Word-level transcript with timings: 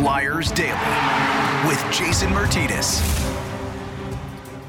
Flyers 0.00 0.50
Daily 0.52 0.72
with 1.68 1.78
Jason 1.92 2.30
Myrtetus. 2.30 3.02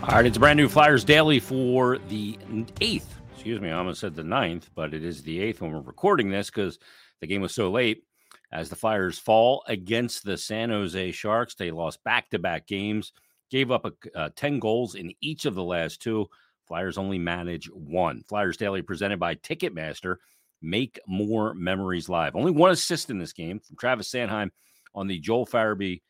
All 0.04 0.10
right, 0.10 0.26
it's 0.26 0.36
a 0.36 0.40
brand 0.42 0.58
new 0.58 0.68
Flyers 0.68 1.06
Daily 1.06 1.40
for 1.40 2.00
the 2.10 2.38
8th. 2.82 3.06
Excuse 3.34 3.62
me, 3.62 3.70
I 3.70 3.78
almost 3.78 4.02
said 4.02 4.14
the 4.14 4.24
9th, 4.24 4.64
but 4.76 4.94
it 4.94 5.06
is 5.06 5.24
the 5.24 5.40
8th 5.40 5.62
when 5.62 5.72
we're 5.72 5.80
recording 5.80 6.30
this 6.30 6.50
because 6.50 6.80
the 7.22 7.28
game 7.28 7.42
was 7.42 7.56
so 7.56 7.72
late. 7.72 8.04
As 8.52 8.68
the 8.68 8.76
Flyers 8.76 9.20
fall 9.20 9.64
against 9.68 10.26
the 10.26 10.38
San 10.38 10.70
Jose 10.70 11.12
Sharks, 11.14 11.56
they 11.56 11.72
lost 11.72 12.04
back 12.04 12.30
to 12.32 12.38
back 12.38 12.68
games, 12.68 13.14
gave 13.50 13.72
up 13.72 13.86
a, 13.86 14.20
uh, 14.20 14.30
10 14.36 14.60
goals 14.60 14.96
in 14.96 15.14
each 15.22 15.46
of 15.46 15.56
the 15.56 15.64
last 15.64 16.02
two. 16.02 16.28
Flyers 16.68 16.98
only 16.98 17.20
manage 17.20 17.70
one. 17.72 18.22
Flyers 18.24 18.58
Daily 18.58 18.82
presented 18.82 19.18
by 19.22 19.36
Ticketmaster. 19.36 20.18
Make 20.62 21.00
more 21.08 21.54
memories 21.54 22.10
live. 22.10 22.36
Only 22.36 22.52
one 22.52 22.72
assist 22.72 23.10
in 23.10 23.18
this 23.18 23.32
game 23.32 23.62
from 23.62 23.78
Travis 23.78 24.12
Sanheim 24.12 24.52
on 24.94 25.08
the 25.08 25.20
Joel 25.20 25.46
Farabee 25.46 26.02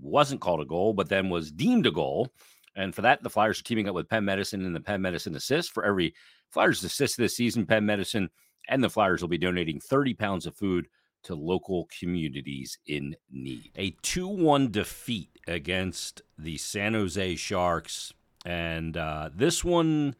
wasn't 0.00 0.40
called 0.40 0.60
a 0.60 0.66
goal, 0.66 0.92
but 0.92 1.08
then 1.08 1.28
was 1.28 1.50
deemed 1.50 1.86
a 1.86 1.90
goal. 1.90 2.28
And 2.76 2.94
for 2.94 3.02
that, 3.02 3.22
the 3.22 3.30
Flyers 3.30 3.60
are 3.60 3.64
teaming 3.64 3.88
up 3.88 3.94
with 3.94 4.08
Penn 4.08 4.24
Medicine 4.24 4.64
and 4.64 4.74
the 4.74 4.80
Penn 4.80 5.02
Medicine 5.02 5.34
Assist. 5.34 5.72
For 5.72 5.84
every 5.84 6.14
Flyers 6.50 6.82
assist 6.84 7.16
this 7.16 7.36
season, 7.36 7.66
Penn 7.66 7.84
Medicine 7.84 8.30
and 8.68 8.82
the 8.82 8.90
Flyers 8.90 9.20
will 9.20 9.28
be 9.28 9.38
donating 9.38 9.80
30 9.80 10.14
pounds 10.14 10.46
of 10.46 10.56
food 10.56 10.88
to 11.22 11.34
local 11.34 11.88
communities 11.98 12.78
in 12.86 13.16
need. 13.30 13.70
A 13.76 13.90
2 14.02 14.26
1 14.26 14.70
defeat 14.70 15.38
against 15.46 16.22
the 16.38 16.56
San 16.56 16.94
Jose 16.94 17.36
Sharks. 17.36 18.12
And 18.46 18.96
uh, 18.96 19.30
this 19.34 19.62
one, 19.62 20.14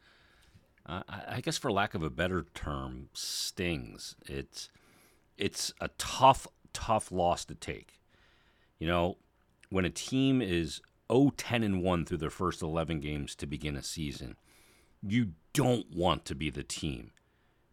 uh, 0.85 1.01
I 1.07 1.41
guess 1.41 1.57
for 1.57 1.71
lack 1.71 1.95
of 1.95 2.03
a 2.03 2.09
better 2.09 2.45
term, 2.53 3.09
stings. 3.13 4.15
It's, 4.27 4.69
it's 5.37 5.73
a 5.81 5.87
tough, 5.97 6.45
tough 6.73 7.11
loss 7.11 7.45
to 7.45 7.55
take. 7.55 8.00
You 8.81 8.87
know, 8.87 9.17
when 9.69 9.85
a 9.85 9.91
team 9.91 10.41
is 10.41 10.81
0 11.13 11.33
10 11.37 11.61
and 11.61 11.83
1 11.83 12.05
through 12.05 12.17
their 12.17 12.31
first 12.31 12.63
11 12.63 12.99
games 12.99 13.35
to 13.35 13.45
begin 13.45 13.75
a 13.75 13.83
season, 13.83 14.37
you 15.03 15.33
don't 15.53 15.85
want 15.95 16.25
to 16.25 16.35
be 16.35 16.49
the 16.49 16.63
team 16.63 17.11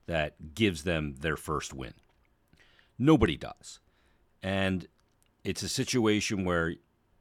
that 0.05 0.55
gives 0.55 0.85
them 0.85 1.15
their 1.21 1.39
first 1.39 1.73
win. 1.73 1.95
Nobody 2.99 3.39
does. 3.39 3.81
And 4.43 4.87
it's 5.45 5.63
a 5.63 5.69
situation 5.71 6.45
where 6.45 6.75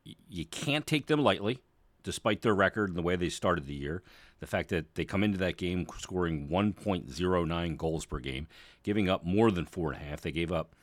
you 0.04 0.46
can't 0.46 0.86
take 0.86 1.08
them 1.08 1.24
lightly, 1.24 1.60
despite 2.04 2.42
their 2.42 2.56
record 2.56 2.90
and 2.90 2.98
the 2.98 3.02
way 3.02 3.16
they 3.16 3.30
started 3.30 3.68
the 3.68 3.74
year. 3.74 4.04
The 4.42 4.48
fact 4.48 4.68
that 4.70 4.96
they 4.96 5.06
come 5.06 5.24
into 5.24 5.38
that 5.38 5.56
game 5.56 5.88
scoring 5.98 6.50
1.09 6.50 7.78
goals 7.78 8.06
per 8.06 8.20
game, 8.20 8.48
giving 8.84 9.10
up 9.10 9.24
more 9.24 9.50
than 9.50 9.66
four 9.66 9.94
and 9.94 10.02
a 10.02 10.06
half. 10.06 10.20
They 10.20 10.34
gave 10.34 10.52
up 10.52 10.76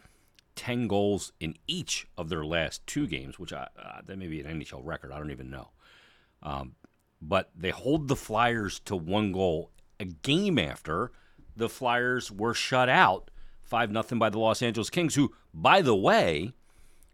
10 0.56 0.88
goals 0.88 1.32
in 1.40 1.56
each 1.66 2.06
of 2.16 2.28
their 2.28 2.44
last 2.44 2.86
two 2.86 3.06
games, 3.06 3.38
which 3.38 3.52
I, 3.52 3.68
uh, 3.78 4.00
that 4.04 4.18
may 4.18 4.26
be 4.26 4.40
an 4.40 4.60
NHL 4.60 4.84
record. 4.84 5.12
I 5.12 5.18
don't 5.18 5.30
even 5.30 5.50
know. 5.50 5.70
Um, 6.42 6.74
but 7.20 7.50
they 7.56 7.70
hold 7.70 8.08
the 8.08 8.16
Flyers 8.16 8.80
to 8.80 8.96
one 8.96 9.32
goal 9.32 9.70
a 9.98 10.04
game 10.04 10.58
after 10.58 11.12
the 11.56 11.68
Flyers 11.68 12.30
were 12.30 12.54
shut 12.54 12.88
out 12.88 13.30
5 13.62 13.90
0 13.90 14.04
by 14.18 14.30
the 14.30 14.38
Los 14.38 14.62
Angeles 14.62 14.90
Kings, 14.90 15.14
who, 15.14 15.32
by 15.52 15.80
the 15.80 15.94
way, 15.94 16.52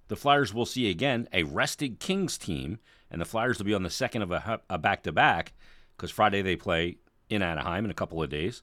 the 0.08 0.16
Flyers 0.16 0.52
will 0.52 0.66
see 0.66 0.90
again 0.90 1.28
a 1.32 1.44
rested 1.44 2.00
Kings 2.00 2.36
team, 2.36 2.78
and 3.10 3.20
the 3.20 3.26
Flyers 3.26 3.58
will 3.58 3.66
be 3.66 3.74
on 3.74 3.82
the 3.82 3.90
second 3.90 4.22
of 4.22 4.60
a 4.68 4.78
back 4.78 5.02
to 5.04 5.12
back 5.12 5.52
because 5.96 6.10
Friday 6.10 6.42
they 6.42 6.56
play 6.56 6.96
in 7.28 7.42
Anaheim 7.42 7.84
in 7.84 7.90
a 7.90 7.94
couple 7.94 8.22
of 8.22 8.30
days, 8.30 8.62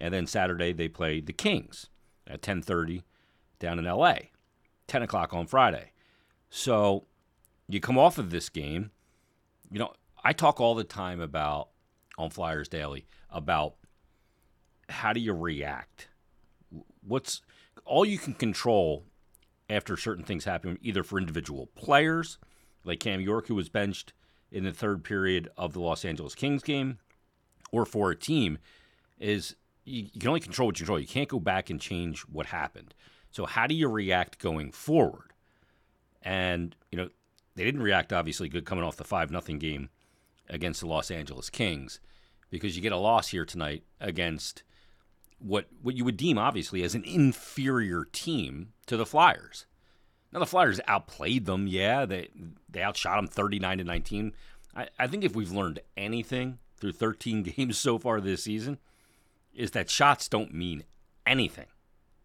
and 0.00 0.12
then 0.12 0.26
Saturday 0.26 0.72
they 0.72 0.88
play 0.88 1.20
the 1.20 1.32
Kings 1.32 1.88
at 2.26 2.42
10:30 2.42 3.02
down 3.58 3.78
in 3.78 3.84
LA, 3.84 4.14
10 4.86 5.02
o'clock 5.02 5.32
on 5.32 5.46
Friday. 5.46 5.92
So 6.50 7.04
you 7.68 7.80
come 7.80 7.98
off 7.98 8.18
of 8.18 8.30
this 8.30 8.48
game, 8.48 8.90
you 9.70 9.78
know, 9.78 9.92
I 10.24 10.32
talk 10.32 10.60
all 10.60 10.74
the 10.74 10.84
time 10.84 11.20
about 11.20 11.68
on 12.16 12.30
Flyers 12.30 12.68
Daily 12.68 13.06
about 13.30 13.74
how 14.88 15.12
do 15.12 15.20
you 15.20 15.32
react? 15.32 16.08
What's 17.06 17.42
all 17.84 18.04
you 18.04 18.18
can 18.18 18.34
control 18.34 19.04
after 19.70 19.96
certain 19.96 20.24
things 20.24 20.44
happen, 20.44 20.78
either 20.82 21.02
for 21.02 21.18
individual 21.18 21.66
players, 21.74 22.38
like 22.84 23.00
Cam 23.00 23.20
York, 23.20 23.48
who 23.48 23.54
was 23.54 23.68
benched 23.68 24.12
in 24.50 24.64
the 24.64 24.72
third 24.72 25.04
period 25.04 25.48
of 25.56 25.74
the 25.74 25.80
Los 25.80 26.04
Angeles 26.04 26.34
Kings 26.34 26.62
game, 26.62 26.98
or 27.70 27.84
for 27.84 28.10
a 28.10 28.16
team, 28.16 28.58
is 29.18 29.56
you, 29.84 30.06
you 30.12 30.20
can 30.20 30.28
only 30.28 30.40
control 30.40 30.66
what 30.66 30.78
you 30.78 30.84
control. 30.84 31.00
You 31.00 31.06
can't 31.06 31.28
go 31.28 31.38
back 31.38 31.68
and 31.68 31.80
change 31.80 32.20
what 32.22 32.46
happened. 32.46 32.94
So 33.30 33.46
how 33.46 33.66
do 33.66 33.74
you 33.74 33.88
react 33.88 34.38
going 34.38 34.72
forward? 34.72 35.32
And 36.22 36.74
you 36.90 36.98
know, 36.98 37.08
they 37.54 37.64
didn't 37.64 37.82
react 37.82 38.12
obviously 38.12 38.48
good 38.48 38.64
coming 38.64 38.84
off 38.84 38.96
the 38.96 39.04
five 39.04 39.30
nothing 39.30 39.58
game 39.58 39.90
against 40.48 40.80
the 40.80 40.86
Los 40.86 41.10
Angeles 41.10 41.50
Kings 41.50 42.00
because 42.50 42.76
you 42.76 42.82
get 42.82 42.92
a 42.92 42.96
loss 42.96 43.28
here 43.28 43.44
tonight 43.44 43.82
against 44.00 44.62
what 45.38 45.66
what 45.82 45.96
you 45.96 46.04
would 46.04 46.16
deem 46.16 46.38
obviously 46.38 46.82
as 46.82 46.94
an 46.94 47.04
inferior 47.04 48.04
team 48.04 48.72
to 48.86 48.96
the 48.96 49.06
Flyers. 49.06 49.66
Now 50.32 50.40
the 50.40 50.46
Flyers 50.46 50.80
outplayed 50.86 51.46
them, 51.46 51.66
yeah. 51.66 52.04
They 52.04 52.28
they 52.68 52.82
outshot 52.82 53.16
them 53.16 53.28
39 53.28 53.78
to 53.78 53.84
19. 53.84 54.32
I, 54.74 54.88
I 54.98 55.06
think 55.06 55.24
if 55.24 55.34
we've 55.34 55.52
learned 55.52 55.80
anything 55.96 56.58
through 56.76 56.92
13 56.92 57.42
games 57.56 57.78
so 57.78 57.98
far 57.98 58.20
this 58.20 58.44
season, 58.44 58.78
is 59.54 59.72
that 59.72 59.90
shots 59.90 60.28
don't 60.28 60.54
mean 60.54 60.84
anything 61.26 61.66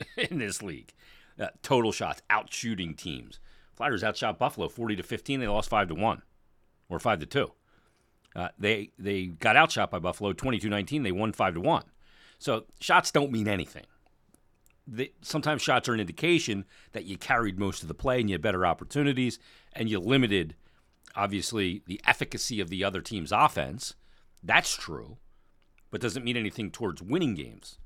in 0.17 0.39
this 0.39 0.61
league. 0.61 0.93
Uh, 1.39 1.47
total 1.61 1.91
shots, 1.91 2.21
out 2.29 2.53
shooting 2.53 2.93
teams. 2.93 3.39
Flyers 3.75 4.03
outshot 4.03 4.37
Buffalo 4.37 4.67
40 4.67 4.97
to 4.97 5.03
15. 5.03 5.39
They 5.39 5.47
lost 5.47 5.69
5 5.69 5.89
to 5.89 5.95
1 5.95 6.21
or 6.89 6.99
5 6.99 7.19
to 7.19 7.25
2. 7.25 7.51
Uh, 8.35 8.47
they 8.57 8.89
they 8.97 9.25
got 9.25 9.55
outshot 9.55 9.91
by 9.91 9.99
Buffalo 9.99 10.33
22-19. 10.33 11.03
They 11.03 11.11
won 11.11 11.33
5 11.33 11.55
to 11.55 11.61
1. 11.61 11.83
So 12.39 12.65
shots 12.79 13.11
don't 13.11 13.31
mean 13.31 13.47
anything. 13.47 13.85
Sometimes 15.21 15.61
shots 15.61 15.87
are 15.87 15.93
an 15.93 15.99
indication 15.99 16.65
that 16.91 17.05
you 17.05 17.17
carried 17.17 17.57
most 17.57 17.83
of 17.83 17.87
the 17.87 17.93
play 17.93 18.19
and 18.19 18.29
you 18.29 18.33
had 18.33 18.41
better 18.41 18.65
opportunities 18.65 19.39
and 19.71 19.89
you 19.89 19.99
limited 19.99 20.55
obviously 21.15 21.83
the 21.85 22.01
efficacy 22.05 22.59
of 22.59 22.69
the 22.69 22.83
other 22.83 23.01
team's 23.01 23.31
offense. 23.31 23.95
That's 24.43 24.75
true, 24.75 25.17
but 25.89 26.01
doesn't 26.01 26.25
mean 26.25 26.35
anything 26.35 26.69
towards 26.69 27.01
winning 27.01 27.33
games. 27.35 27.77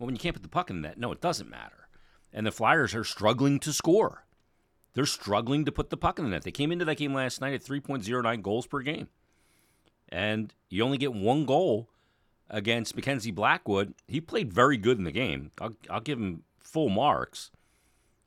Well, 0.00 0.06
when 0.06 0.14
you 0.14 0.20
can't 0.20 0.34
put 0.34 0.42
the 0.42 0.48
puck 0.48 0.70
in 0.70 0.80
the 0.80 0.88
net, 0.88 0.98
no, 0.98 1.12
it 1.12 1.20
doesn't 1.20 1.50
matter. 1.50 1.88
And 2.32 2.46
the 2.46 2.50
Flyers 2.50 2.94
are 2.94 3.04
struggling 3.04 3.60
to 3.60 3.72
score. 3.72 4.24
They're 4.94 5.04
struggling 5.04 5.66
to 5.66 5.72
put 5.72 5.90
the 5.90 5.98
puck 5.98 6.18
in 6.18 6.24
the 6.24 6.30
net. 6.30 6.42
They 6.42 6.50
came 6.50 6.72
into 6.72 6.86
that 6.86 6.96
game 6.96 7.12
last 7.12 7.42
night 7.42 7.52
at 7.52 7.62
3.09 7.62 8.42
goals 8.42 8.66
per 8.66 8.80
game. 8.80 9.08
And 10.08 10.54
you 10.70 10.82
only 10.82 10.96
get 10.96 11.12
one 11.12 11.44
goal 11.44 11.90
against 12.48 12.96
Mackenzie 12.96 13.30
Blackwood. 13.30 13.92
He 14.08 14.22
played 14.22 14.54
very 14.54 14.78
good 14.78 14.96
in 14.96 15.04
the 15.04 15.12
game. 15.12 15.50
I'll, 15.60 15.76
I'll 15.90 16.00
give 16.00 16.18
him 16.18 16.44
full 16.58 16.88
marks. 16.88 17.50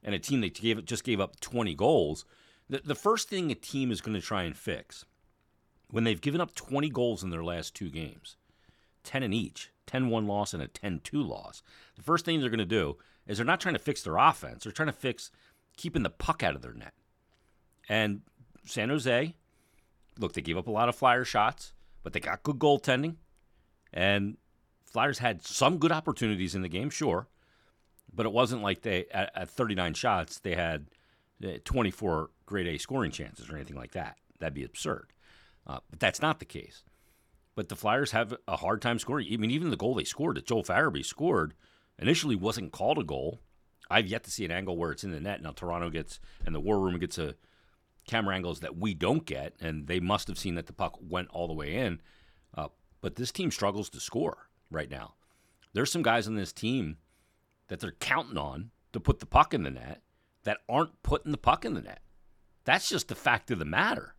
And 0.04 0.14
a 0.14 0.20
team 0.20 0.42
that 0.42 0.54
gave, 0.54 0.86
just 0.86 1.04
gave 1.04 1.20
up 1.20 1.40
20 1.40 1.74
goals. 1.74 2.24
The, 2.70 2.82
the 2.86 2.96
first 2.96 3.30
thing 3.30 3.52
a 3.52 3.56
team 3.56 3.92
is 3.92 4.00
going 4.00 4.16
to 4.16 4.26
try 4.26 4.44
and 4.44 4.56
fix 4.56 5.06
when 5.90 6.04
they've 6.04 6.22
given 6.22 6.40
up 6.40 6.54
20 6.54 6.90
goals 6.90 7.24
in 7.24 7.32
their 7.32 7.44
last 7.44 7.74
two 7.74 7.90
games, 7.90 8.38
10 9.04 9.24
in 9.24 9.34
each, 9.34 9.72
10 9.88 10.10
1 10.10 10.28
loss 10.28 10.54
and 10.54 10.64
a 10.64 10.68
10 10.68 11.02
2 11.04 11.22
loss. 11.22 11.62
The 11.96 12.04
first 12.04 12.26
thing 12.26 12.40
they're 12.40 12.50
going 12.50 12.58
to 12.60 12.66
do 12.66 12.98
is 13.28 13.38
they're 13.38 13.46
not 13.46 13.60
trying 13.60 13.76
to 13.76 13.80
fix 13.80 14.04
their 14.04 14.18
offense, 14.18 14.64
they're 14.64 14.72
trying 14.72 14.88
to 14.88 14.94
fix 14.94 15.32
keeping 15.78 16.04
the 16.04 16.10
puck 16.10 16.44
out 16.44 16.56
of 16.56 16.62
their 16.62 16.74
net. 16.74 16.94
And 17.90 18.22
San 18.66 18.90
Jose, 18.90 19.36
look, 20.18 20.34
they 20.34 20.42
gave 20.42 20.58
up 20.58 20.68
a 20.68 20.72
lot 20.72 20.90
of 20.90 20.96
flyer 20.96 21.26
shots, 21.26 21.74
but 22.04 22.14
they 22.14 22.20
got 22.20 22.44
good 22.44 22.60
goaltending. 22.60 23.16
And 23.92 24.38
Flyers 24.86 25.20
had 25.20 25.44
some 25.44 25.78
good 25.78 25.92
opportunities 25.92 26.56
in 26.56 26.62
the 26.62 26.70
game, 26.70 26.90
sure, 26.90 27.28
but 28.14 28.26
it 28.26 28.32
wasn't 28.32 28.62
like 28.62 28.82
they, 28.82 29.06
at, 29.12 29.32
at 29.36 29.50
39 29.50 29.96
shots, 29.96 30.40
they 30.40 30.56
had 30.56 30.88
uh, 31.44 31.58
24 31.66 32.30
grade 32.46 32.68
A 32.68 32.78
scoring 32.78 33.12
chances 33.12 33.50
or 33.50 33.56
anything 33.56 33.76
like 33.76 33.92
that. 33.92 34.18
That'd 34.40 34.54
be 34.54 34.64
absurd. 34.64 35.08
Uh, 35.66 35.80
but 35.90 36.00
that's 36.00 36.22
not 36.22 36.40
the 36.40 36.46
case. 36.46 36.84
But 37.56 37.70
the 37.70 37.76
Flyers 37.76 38.12
have 38.12 38.34
a 38.48 38.58
hard 38.58 38.82
time 38.82 38.98
scoring. 39.00 39.28
I 39.32 39.38
mean, 39.38 39.52
even 39.52 39.70
the 39.70 39.78
goal 39.78 39.96
they 39.96 40.04
scored, 40.04 40.38
that 40.38 40.48
Joel 40.48 40.64
Farabee 40.64 41.06
scored, 41.06 41.54
initially 42.00 42.36
wasn't 42.36 42.72
called 42.72 42.98
a 42.98 43.04
goal. 43.04 43.42
I've 43.90 44.08
yet 44.08 44.24
to 44.24 44.32
see 44.32 44.46
an 44.46 44.52
angle 44.52 44.78
where 44.78 44.92
it's 44.92 45.04
in 45.04 45.12
the 45.12 45.20
net. 45.20 45.42
Now 45.42 45.52
Toronto 45.52 45.90
gets 45.90 46.20
and 46.46 46.56
the 46.56 46.60
War 46.60 46.80
Room 46.80 46.98
gets 46.98 47.18
a 47.18 47.36
camera 48.08 48.36
angles 48.36 48.62
that 48.62 48.78
we 48.78 48.94
don't 48.94 49.26
get, 49.26 49.54
and 49.62 49.88
they 49.88 50.00
must 50.00 50.28
have 50.28 50.40
seen 50.40 50.56
that 50.56 50.68
the 50.68 50.74
puck 50.74 50.98
went 51.02 51.30
all 51.30 51.48
the 51.48 51.54
way 51.54 51.76
in. 51.76 52.02
Uh, 52.56 52.70
but 53.02 53.16
this 53.16 53.32
team 53.32 53.52
struggles 53.52 53.90
to 53.92 54.00
score 54.00 54.50
right 54.72 54.90
now. 54.90 55.14
There's 55.74 55.92
some 55.92 56.04
guys 56.04 56.28
on 56.28 56.36
this 56.36 56.54
team 56.54 56.98
that 57.68 57.80
they're 57.80 57.92
counting 57.92 58.38
on 58.38 58.72
to 58.94 59.00
put 59.00 59.20
the 59.20 59.26
puck 59.26 59.54
in 59.54 59.64
the 59.64 59.72
net 59.72 60.02
that 60.44 60.60
aren't 60.68 61.02
putting 61.04 61.32
the 61.32 61.38
puck 61.38 61.66
in 61.66 61.74
the 61.74 61.82
net. 61.82 62.02
That's 62.66 62.90
just 62.90 63.08
the 63.08 63.16
fact 63.16 63.52
of 63.52 63.60
the 63.60 63.66
matter. 63.66 64.16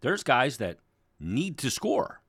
There's 0.00 0.22
guys 0.22 0.58
that 0.58 0.78
need 1.18 1.58
to 1.58 1.70
score. 1.70 2.22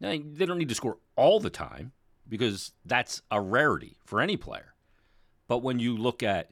Now, 0.00 0.10
they 0.10 0.46
don't 0.46 0.58
need 0.58 0.68
to 0.68 0.74
score 0.74 0.98
all 1.16 1.40
the 1.40 1.50
time 1.50 1.92
because 2.28 2.72
that's 2.84 3.22
a 3.30 3.40
rarity 3.40 3.96
for 4.04 4.20
any 4.20 4.36
player. 4.36 4.74
But 5.46 5.58
when 5.58 5.78
you 5.78 5.96
look 5.96 6.22
at 6.22 6.50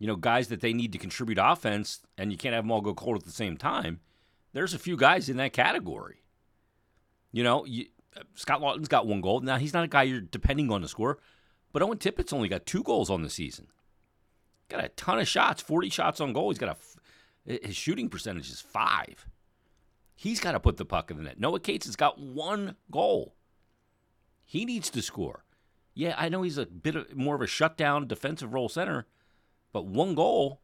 you 0.00 0.06
know, 0.06 0.16
guys 0.16 0.48
that 0.48 0.60
they 0.60 0.72
need 0.72 0.92
to 0.92 0.98
contribute 0.98 1.38
offense, 1.40 2.00
and 2.18 2.32
you 2.32 2.38
can't 2.38 2.54
have 2.54 2.64
them 2.64 2.72
all 2.72 2.80
go 2.80 2.94
cold 2.94 3.18
at 3.18 3.24
the 3.24 3.30
same 3.30 3.56
time. 3.56 4.00
There's 4.52 4.74
a 4.74 4.78
few 4.78 4.96
guys 4.96 5.28
in 5.28 5.36
that 5.36 5.52
category. 5.52 6.22
You 7.30 7.44
know, 7.44 7.66
you, 7.66 7.86
Scott 8.34 8.62
Laughton's 8.62 8.88
got 8.88 9.06
one 9.06 9.20
goal. 9.20 9.40
Now 9.40 9.58
he's 9.58 9.74
not 9.74 9.84
a 9.84 9.88
guy 9.88 10.04
you're 10.04 10.22
depending 10.22 10.72
on 10.72 10.80
to 10.80 10.88
score, 10.88 11.18
but 11.70 11.82
Owen 11.82 11.98
Tippett's 11.98 12.32
only 12.32 12.48
got 12.48 12.66
two 12.66 12.82
goals 12.82 13.10
on 13.10 13.22
the 13.22 13.30
season. 13.30 13.66
Got 14.70 14.84
a 14.84 14.88
ton 14.88 15.18
of 15.18 15.28
shots, 15.28 15.62
40 15.62 15.90
shots 15.90 16.20
on 16.20 16.32
goal. 16.32 16.50
He's 16.50 16.58
got 16.58 16.76
a 17.46 17.56
his 17.66 17.76
shooting 17.76 18.08
percentage 18.08 18.50
is 18.50 18.60
five. 18.60 19.26
He's 20.20 20.38
got 20.38 20.52
to 20.52 20.60
put 20.60 20.76
the 20.76 20.84
puck 20.84 21.10
in 21.10 21.16
the 21.16 21.22
net. 21.22 21.40
Noah 21.40 21.60
Cates 21.60 21.86
has 21.86 21.96
got 21.96 22.18
one 22.18 22.76
goal. 22.90 23.36
He 24.44 24.66
needs 24.66 24.90
to 24.90 25.00
score. 25.00 25.46
Yeah, 25.94 26.14
I 26.18 26.28
know 26.28 26.42
he's 26.42 26.58
a 26.58 26.66
bit 26.66 26.94
of, 26.94 27.16
more 27.16 27.36
of 27.36 27.40
a 27.40 27.46
shutdown 27.46 28.06
defensive 28.06 28.52
role 28.52 28.68
center, 28.68 29.06
but 29.72 29.86
one 29.86 30.14
goal 30.14 30.60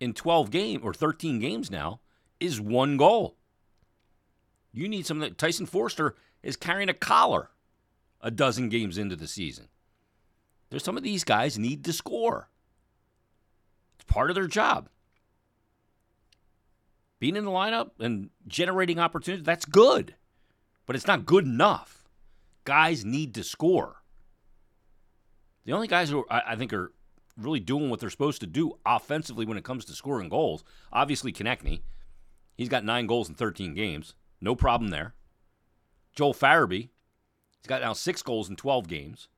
in 0.00 0.12
12 0.12 0.50
games 0.50 0.82
or 0.84 0.92
13 0.92 1.38
games 1.38 1.70
now 1.70 2.00
is 2.40 2.60
one 2.60 2.98
goal. 2.98 3.38
You 4.70 4.86
need 4.86 5.06
something 5.06 5.34
Tyson 5.34 5.64
Foerster 5.64 6.14
is 6.42 6.56
carrying 6.56 6.90
a 6.90 6.94
collar 6.94 7.48
a 8.20 8.30
dozen 8.30 8.68
games 8.68 8.98
into 8.98 9.16
the 9.16 9.26
season. 9.26 9.68
There's 10.68 10.84
some 10.84 10.98
of 10.98 11.02
these 11.02 11.24
guys 11.24 11.58
need 11.58 11.86
to 11.86 11.94
score. 11.94 12.50
It's 13.94 14.04
part 14.04 14.28
of 14.28 14.34
their 14.34 14.46
job. 14.46 14.90
Being 17.20 17.36
in 17.36 17.44
the 17.44 17.50
lineup 17.50 17.90
and 18.00 18.30
generating 18.48 18.98
opportunities, 18.98 19.44
that's 19.44 19.66
good. 19.66 20.14
But 20.86 20.96
it's 20.96 21.06
not 21.06 21.26
good 21.26 21.44
enough. 21.44 22.08
Guys 22.64 23.04
need 23.04 23.34
to 23.34 23.44
score. 23.44 24.02
The 25.64 25.72
only 25.72 25.86
guys 25.86 26.08
who 26.08 26.24
I, 26.30 26.56
think 26.56 26.72
are 26.72 26.92
really 27.36 27.60
doing 27.60 27.90
what 27.90 28.00
they're 28.00 28.10
supposed 28.10 28.40
to 28.40 28.46
do 28.46 28.78
offensively 28.84 29.44
when 29.44 29.58
it 29.58 29.64
comes 29.64 29.84
to 29.84 29.92
scoring 29.92 30.30
goals, 30.30 30.64
obviously 30.92 31.32
Konecny. 31.32 31.82
He's 32.56 32.68
got 32.68 32.84
nine 32.84 33.06
goals 33.06 33.28
in 33.28 33.34
13 33.34 33.74
games. 33.74 34.14
No 34.40 34.54
problem 34.54 34.90
there. 34.90 35.14
Joel 36.14 36.34
Farabee, 36.34 36.88
he's 37.58 37.66
got 37.68 37.82
now 37.82 37.92
six 37.92 38.22
goals 38.22 38.48
in 38.48 38.56
12 38.56 38.88
games. 38.88 39.28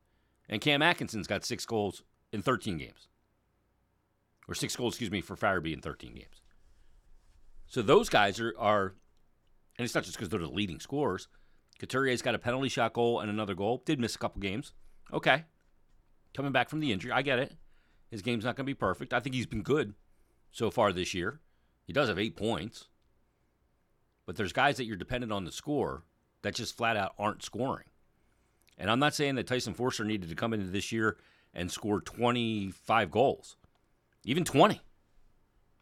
And 0.49 0.61
Cam 0.61 0.83
Atkinson's 0.83 1.27
got 1.27 1.45
six 1.45 1.67
goals 1.67 2.03
in 2.33 2.43
13 2.43 2.79
games. 2.79 3.09
Or 4.49 4.55
six 4.55 4.77
goals, 4.77 4.95
excuse 4.95 5.11
me, 5.11 5.21
for 5.21 5.37
Farabee 5.37 5.73
in 5.73 5.81
13 5.81 6.15
games. 6.15 6.42
So 7.73 7.81
those 7.81 8.11
guys 8.11 8.39
are, 8.39 8.53
are 8.59 8.95
and 9.79 9.85
it's 9.87 9.95
not 9.95 10.05
just 10.05 10.17
because 10.17 10.29
they're 10.29 10.39
the 10.39 10.47
leading 10.47 10.79
scorers. 10.79 11.29
Couturier's 11.81 12.21
got 12.21 12.35
a 12.35 12.39
penalty 12.39 12.69
shot 12.69 12.93
goal 12.93 13.21
and 13.21 13.31
another 13.31 13.55
goal. 13.55 13.83
Did 13.87 13.99
miss 13.99 14.15
a 14.15 14.19
couple 14.19 14.43
games. 14.43 14.75
Okay. 15.11 15.45
Coming 16.35 16.53
back 16.53 16.69
from 16.69 16.81
the 16.81 16.93
injury. 16.93 17.13
I 17.13 17.23
get 17.23 17.39
it. 17.39 17.57
His 18.11 18.21
game's 18.21 18.45
not 18.45 18.57
going 18.57 18.67
to 18.67 18.71
be 18.71 18.75
perfect. 18.75 19.15
I 19.15 19.21
think 19.21 19.35
he's 19.35 19.47
been 19.47 19.63
good 19.63 19.95
so 20.51 20.71
far 20.71 20.93
this 20.93 21.15
year. 21.15 21.41
He 21.87 21.95
does 21.95 22.11
have 22.11 22.19
eight 22.19 22.37
points. 22.37 22.89
But 24.27 24.37
there's 24.37 24.53
guys 24.53 24.77
that 24.77 24.85
you're 24.85 24.97
dependent 24.97 25.33
on 25.33 25.47
to 25.47 25.51
score 25.51 26.05
that 26.43 26.55
just 26.55 26.77
flat 26.77 26.99
out 26.99 27.15
aren't 27.19 27.43
scoring. 27.43 27.87
And 28.77 28.91
I'm 28.91 28.99
not 28.99 29.15
saying 29.15 29.37
that 29.37 29.47
Tyson 29.47 29.73
Foerster 29.73 30.05
needed 30.05 30.29
to 30.29 30.37
come 30.37 30.53
into 30.53 30.67
this 30.67 30.93
year 30.93 31.17
and 31.55 31.73
score 31.73 32.03
25 32.03 33.11
goals, 33.11 33.57
even 34.27 34.45
20. 34.45 34.75
If 34.75 34.81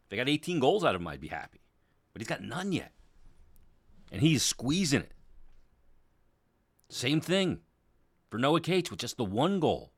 they 0.07 0.15
got 0.15 0.29
18 0.29 0.61
goals 0.61 0.85
out 0.85 0.95
of 0.95 1.01
him, 1.01 1.07
I'd 1.09 1.19
be 1.19 1.27
happy. 1.27 1.60
But 2.13 2.21
he's 2.21 2.27
got 2.27 2.41
none 2.41 2.71
yet. 2.71 2.91
And 4.11 4.21
he's 4.21 4.43
squeezing 4.43 5.01
it. 5.01 5.13
Same 6.89 7.21
thing 7.21 7.59
for 8.29 8.37
Noah 8.37 8.59
Cates 8.59 8.91
with 8.91 8.99
just 8.99 9.17
the 9.17 9.23
one 9.23 9.59
goal. 9.59 9.93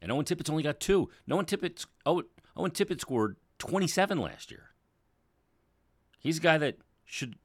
And 0.00 0.10
Owen 0.10 0.24
Tippett's 0.24 0.50
only 0.50 0.62
got 0.62 0.80
two. 0.80 1.08
Owen 1.30 1.46
Tippett, 1.46 1.86
Owen, 2.06 2.24
Owen 2.56 2.70
Tippett 2.70 3.00
scored 3.00 3.36
27 3.58 4.18
last 4.18 4.50
year. 4.50 4.70
He's 6.18 6.38
a 6.38 6.40
guy 6.40 6.58
that 6.58 6.78
should 7.04 7.36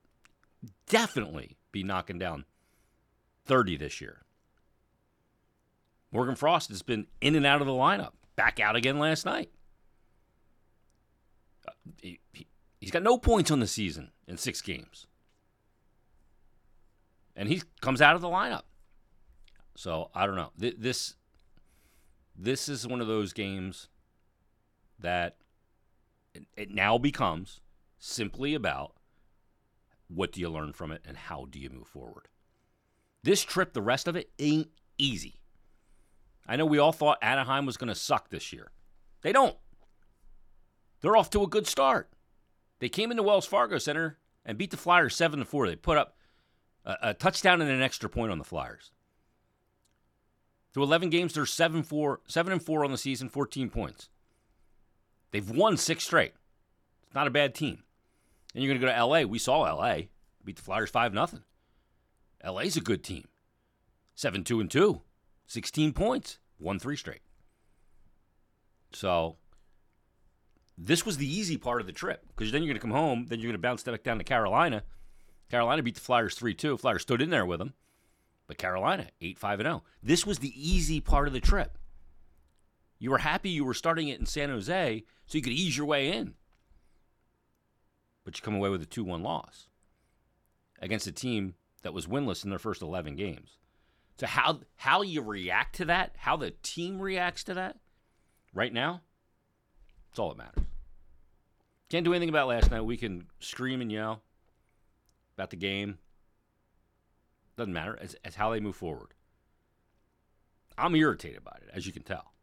definitely 0.87 1.57
be 1.71 1.83
knocking 1.83 2.19
down 2.19 2.45
30 3.45 3.77
this 3.77 4.01
year. 4.01 4.23
Morgan 6.11 6.35
Frost 6.35 6.69
has 6.69 6.81
been 6.81 7.07
in 7.21 7.35
and 7.35 7.45
out 7.45 7.61
of 7.61 7.67
the 7.67 7.73
lineup, 7.73 8.11
back 8.35 8.59
out 8.59 8.75
again 8.75 8.97
last 8.97 9.25
night. 9.25 9.49
Uh, 11.67 11.71
he, 12.01 12.19
he, 12.33 12.47
he's 12.79 12.91
got 12.91 13.03
no 13.03 13.17
points 13.17 13.51
on 13.51 13.59
the 13.59 13.67
season 13.67 14.11
in 14.27 14.37
six 14.37 14.61
games. 14.61 15.07
And 17.35 17.49
he 17.49 17.61
comes 17.81 18.01
out 18.01 18.15
of 18.15 18.21
the 18.21 18.27
lineup. 18.27 18.63
So 19.75 20.09
I 20.15 20.25
don't 20.25 20.35
know. 20.35 20.51
This 20.57 21.15
this 22.35 22.69
is 22.69 22.87
one 22.87 23.01
of 23.01 23.07
those 23.07 23.33
games 23.33 23.89
that 24.99 25.37
it 26.55 26.71
now 26.71 26.97
becomes 26.97 27.61
simply 27.99 28.53
about 28.53 28.93
what 30.07 30.31
do 30.31 30.39
you 30.39 30.49
learn 30.49 30.73
from 30.73 30.91
it 30.91 31.01
and 31.05 31.17
how 31.17 31.45
do 31.49 31.59
you 31.59 31.69
move 31.69 31.87
forward? 31.87 32.27
This 33.23 33.43
trip, 33.43 33.73
the 33.73 33.81
rest 33.81 34.07
of 34.07 34.15
it 34.15 34.31
ain't 34.39 34.69
easy. 34.97 35.41
I 36.47 36.55
know 36.55 36.65
we 36.65 36.77
all 36.77 36.93
thought 36.93 37.17
Anaheim 37.21 37.65
was 37.65 37.77
going 37.77 37.89
to 37.89 37.95
suck 37.95 38.29
this 38.29 38.53
year. 38.53 38.71
They 39.21 39.33
don't. 39.33 39.57
They're 41.01 41.17
off 41.17 41.29
to 41.31 41.43
a 41.43 41.47
good 41.47 41.67
start. 41.67 42.09
They 42.79 42.89
came 42.89 43.11
into 43.11 43.23
Wells 43.23 43.45
Fargo 43.45 43.77
Center 43.77 44.17
and 44.45 44.57
beat 44.57 44.71
the 44.71 44.77
Flyers 44.77 45.15
7 45.15 45.39
to 45.39 45.45
4. 45.45 45.67
They 45.67 45.75
put 45.75 45.97
up 45.97 46.17
a, 46.85 46.95
a 47.01 47.13
touchdown 47.13 47.61
and 47.61 47.69
an 47.69 47.81
extra 47.81 48.09
point 48.09 48.31
on 48.31 48.37
the 48.37 48.43
Flyers. 48.43 48.91
Through 50.73 50.83
11 50.83 51.09
games, 51.09 51.33
they're 51.33 51.45
7 51.45 51.83
4, 51.83 52.21
7 52.27 52.53
and 52.53 52.63
4 52.63 52.85
on 52.85 52.91
the 52.91 52.97
season, 52.97 53.29
14 53.29 53.69
points. 53.69 54.09
They've 55.31 55.49
won 55.49 55.77
six 55.77 56.05
straight. 56.05 56.33
It's 57.05 57.15
not 57.15 57.27
a 57.27 57.31
bad 57.31 57.53
team. 57.53 57.83
And 58.53 58.63
you're 58.63 58.73
going 58.73 58.81
to 58.81 58.87
go 58.87 58.93
to 58.93 59.05
LA. 59.05 59.21
We 59.21 59.39
saw 59.39 59.61
LA 59.61 60.01
beat 60.43 60.55
the 60.55 60.61
Flyers 60.61 60.89
5 60.89 61.13
0. 61.13 61.27
LA's 62.45 62.77
a 62.77 62.81
good 62.81 63.03
team. 63.03 63.27
7 64.15 64.43
2 64.43 64.59
and 64.59 64.71
2, 64.71 65.01
16 65.45 65.93
points, 65.93 66.39
won 66.59 66.79
three 66.79 66.95
straight. 66.95 67.21
So 68.93 69.35
this 70.77 71.05
was 71.05 71.17
the 71.17 71.27
easy 71.27 71.57
part 71.57 71.81
of 71.81 71.87
the 71.87 71.93
trip 71.93 72.25
because 72.27 72.51
then 72.51 72.61
you're 72.61 72.73
going 72.73 72.79
to 72.79 72.87
come 72.87 72.91
home, 72.91 73.25
then 73.29 73.39
you're 73.39 73.47
going 73.47 73.59
to 73.59 73.67
bounce 73.67 73.83
back 73.83 74.03
down 74.03 74.17
to 74.17 74.23
Carolina. 74.23 74.83
Carolina 75.49 75.81
beat 75.81 75.95
the 75.95 76.01
Flyers 76.01 76.35
3 76.35 76.53
2. 76.53 76.77
Flyers 76.77 77.01
stood 77.01 77.21
in 77.21 77.29
there 77.29 77.45
with 77.45 77.59
them. 77.59 77.73
But 78.47 78.57
Carolina, 78.57 79.07
8 79.21 79.37
5 79.37 79.61
0. 79.61 79.83
This 80.03 80.25
was 80.25 80.39
the 80.39 80.53
easy 80.55 80.99
part 80.99 81.27
of 81.27 81.33
the 81.33 81.39
trip. 81.39 81.77
You 82.99 83.11
were 83.11 83.19
happy 83.19 83.49
you 83.49 83.63
were 83.63 83.73
starting 83.73 84.07
it 84.07 84.19
in 84.19 84.25
San 84.25 84.49
Jose 84.49 85.03
so 85.25 85.37
you 85.37 85.41
could 85.41 85.53
ease 85.53 85.77
your 85.77 85.85
way 85.85 86.11
in 86.11 86.35
but 88.27 88.37
you 88.37 88.43
come 88.43 88.55
away 88.55 88.67
with 88.67 88.81
a 88.81 88.85
2 88.85 89.05
1 89.05 89.23
loss 89.23 89.69
against 90.81 91.07
a 91.07 91.13
team 91.13 91.55
that 91.81 91.93
was 91.93 92.07
winless 92.07 92.43
in 92.43 92.49
their 92.49 92.59
first 92.59 92.81
11 92.81 93.15
games. 93.15 93.57
So, 94.19 94.27
how, 94.27 94.59
how 94.75 95.01
you 95.01 95.21
react 95.21 95.75
to 95.75 95.85
that, 95.85 96.13
how 96.17 96.35
the 96.35 96.51
team 96.61 96.99
reacts 96.99 97.45
to 97.45 97.53
that 97.53 97.77
right 98.53 98.73
now, 98.73 98.99
it's 100.17 100.19
all 100.19 100.29
that 100.29 100.37
matters. 100.39 100.63
Can't 101.89 102.03
do 102.03 102.11
anything 102.11 102.29
about 102.29 102.47
last 102.47 102.71
night. 102.71 102.81
We 102.81 102.97
can 102.97 103.27
scream 103.39 103.81
and 103.81 103.91
yell 103.91 104.23
about 105.37 105.51
the 105.51 105.57
game. 105.57 105.99
Doesn't 107.55 107.71
matter. 107.71 107.99
It's, 108.01 108.15
it's 108.25 108.35
how 108.35 108.49
they 108.49 108.59
move 108.59 108.75
forward. 108.75 109.09
I'm 110.75 110.95
irritated 110.95 111.37
about 111.37 111.61
it, 111.61 111.69
as 111.71 111.85
you 111.85 111.93
can 111.93 112.01
tell. 112.01 112.33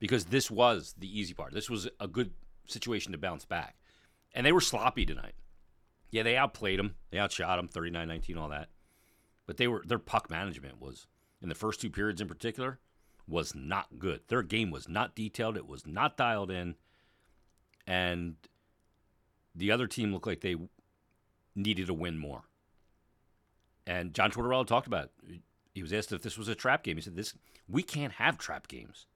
Because 0.00 0.24
this 0.24 0.50
was 0.50 0.96
the 0.98 1.06
easy 1.06 1.34
part. 1.34 1.54
This 1.54 1.70
was 1.70 1.88
a 2.00 2.08
good 2.08 2.32
situation 2.66 3.12
to 3.12 3.18
bounce 3.18 3.44
back. 3.44 3.76
And 4.34 4.44
they 4.44 4.52
were 4.52 4.60
sloppy 4.60 5.06
tonight. 5.06 5.34
Yeah, 6.10 6.24
they 6.24 6.36
outplayed 6.36 6.80
them. 6.80 6.96
They 7.12 7.20
outshot 7.20 7.58
them 7.58 7.68
39-19 7.68 8.36
all 8.36 8.48
that. 8.48 8.70
But 9.46 9.56
they 9.56 9.68
were 9.68 9.84
their 9.86 10.00
puck 10.00 10.28
management 10.28 10.80
was 10.80 11.06
in 11.40 11.48
the 11.48 11.54
first 11.54 11.80
two 11.80 11.90
periods 11.90 12.20
in 12.20 12.26
particular 12.26 12.80
was 13.30 13.54
not 13.54 13.98
good. 13.98 14.20
Their 14.28 14.42
game 14.42 14.70
was 14.70 14.88
not 14.88 15.14
detailed. 15.14 15.56
It 15.56 15.66
was 15.66 15.86
not 15.86 16.16
dialed 16.16 16.50
in. 16.50 16.74
And 17.86 18.36
the 19.54 19.70
other 19.70 19.86
team 19.86 20.12
looked 20.12 20.26
like 20.26 20.40
they 20.40 20.56
needed 21.54 21.86
to 21.86 21.94
win 21.94 22.18
more. 22.18 22.42
And 23.86 24.12
John 24.12 24.30
Tortorella 24.30 24.66
talked 24.66 24.86
about 24.86 25.10
it. 25.28 25.40
He 25.74 25.82
was 25.82 25.92
asked 25.92 26.12
if 26.12 26.22
this 26.22 26.36
was 26.36 26.48
a 26.48 26.54
trap 26.54 26.82
game. 26.82 26.96
He 26.96 27.02
said, 27.02 27.16
"This 27.16 27.34
we 27.68 27.82
can't 27.82 28.14
have 28.14 28.36
trap 28.36 28.68
games. 28.68 29.06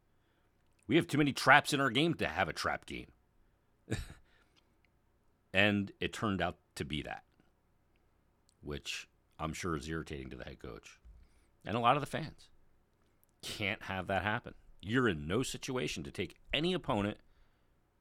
We 0.87 0.97
have 0.97 1.07
too 1.07 1.19
many 1.19 1.33
traps 1.33 1.73
in 1.73 1.81
our 1.81 1.91
game 1.91 2.15
to 2.15 2.27
have 2.27 2.49
a 2.49 2.53
trap 2.53 2.87
game." 2.87 3.09
And 5.55 5.93
it 6.01 6.13
turned 6.13 6.43
out 6.43 6.57
to 6.75 6.85
be 6.85 7.01
that, 7.03 7.23
which 8.61 9.09
I'm 9.39 9.53
sure 9.53 9.77
is 9.77 9.89
irritating 9.89 10.29
to 10.31 10.37
the 10.37 10.43
head 10.43 10.59
coach 10.59 10.99
and 11.65 11.77
a 11.77 11.81
lot 11.81 11.97
of 11.97 12.01
the 12.01 12.09
fans. 12.09 12.49
Can't 13.45 13.83
have 13.83 14.07
that 14.07 14.23
happen. 14.23 14.55
You're 14.81 15.09
in 15.09 15.27
no 15.27 15.43
situation 15.43 16.03
to 16.05 16.11
take 16.11 16.37
any 16.53 16.73
opponent 16.73 17.19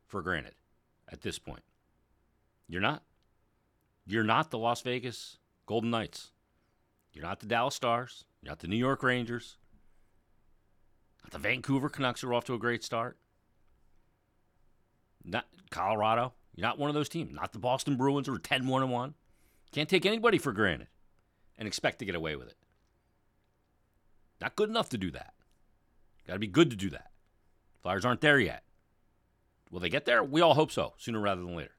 for 0.08 0.22
granted 0.22 0.56
at 1.12 1.22
this 1.22 1.38
point. 1.40 1.64
You're 2.68 2.82
not. 2.82 3.04
You're 4.06 4.24
not 4.24 4.52
the 4.52 4.58
Las 4.58 4.82
Vegas 4.82 5.38
Golden 5.66 5.90
Knights. 5.90 6.32
You're 7.14 7.26
not 7.26 7.40
the 7.40 7.46
Dallas 7.46 7.76
Stars. 7.76 8.26
You're 8.42 8.52
not 8.52 8.60
the 8.60 8.68
New 8.68 8.78
York 8.78 9.04
Rangers. 9.04 9.58
Not 11.24 11.32
the 11.32 11.40
Vancouver 11.40 11.90
Canucks 11.90 12.24
are 12.24 12.34
off 12.34 12.46
to 12.46 12.54
a 12.54 12.60
great 12.60 12.84
start. 12.84 13.18
Not 15.24 15.46
Colorado. 15.70 16.34
You're 16.56 16.68
not 16.68 16.80
one 16.80 16.90
of 16.90 16.96
those 16.96 17.10
teams. 17.10 17.34
Not 17.34 17.54
the 17.54 17.60
Boston 17.60 17.96
Bruins 17.96 18.28
or 18.28 18.38
10 18.38 18.68
1 18.68 18.90
1. 18.90 19.14
Can't 19.72 19.90
take 19.90 20.06
anybody 20.06 20.38
for 20.38 20.52
granted 20.52 20.88
and 21.58 21.68
expect 21.68 22.00
to 22.00 22.06
get 22.06 22.16
away 22.16 22.36
with 22.36 22.50
it. 22.50 22.56
Not 24.44 24.58
good 24.58 24.70
enough 24.70 24.90
to 24.90 24.98
do 24.98 25.10
that. 25.12 25.34
Got 26.28 26.34
to 26.34 26.40
be 26.40 26.48
good 26.48 26.70
to 26.70 26.76
do 26.76 26.90
that. 26.90 27.12
Flyers 27.82 28.04
aren't 28.04 28.20
there 28.20 28.38
yet. 28.38 28.64
Will 29.72 29.80
they 29.80 29.88
get 29.88 30.04
there? 30.04 30.22
We 30.22 30.42
all 30.42 30.54
hope 30.54 30.70
so, 30.70 30.96
sooner 30.98 31.22
rather 31.22 31.42
than 31.42 31.56
later. 31.56 31.72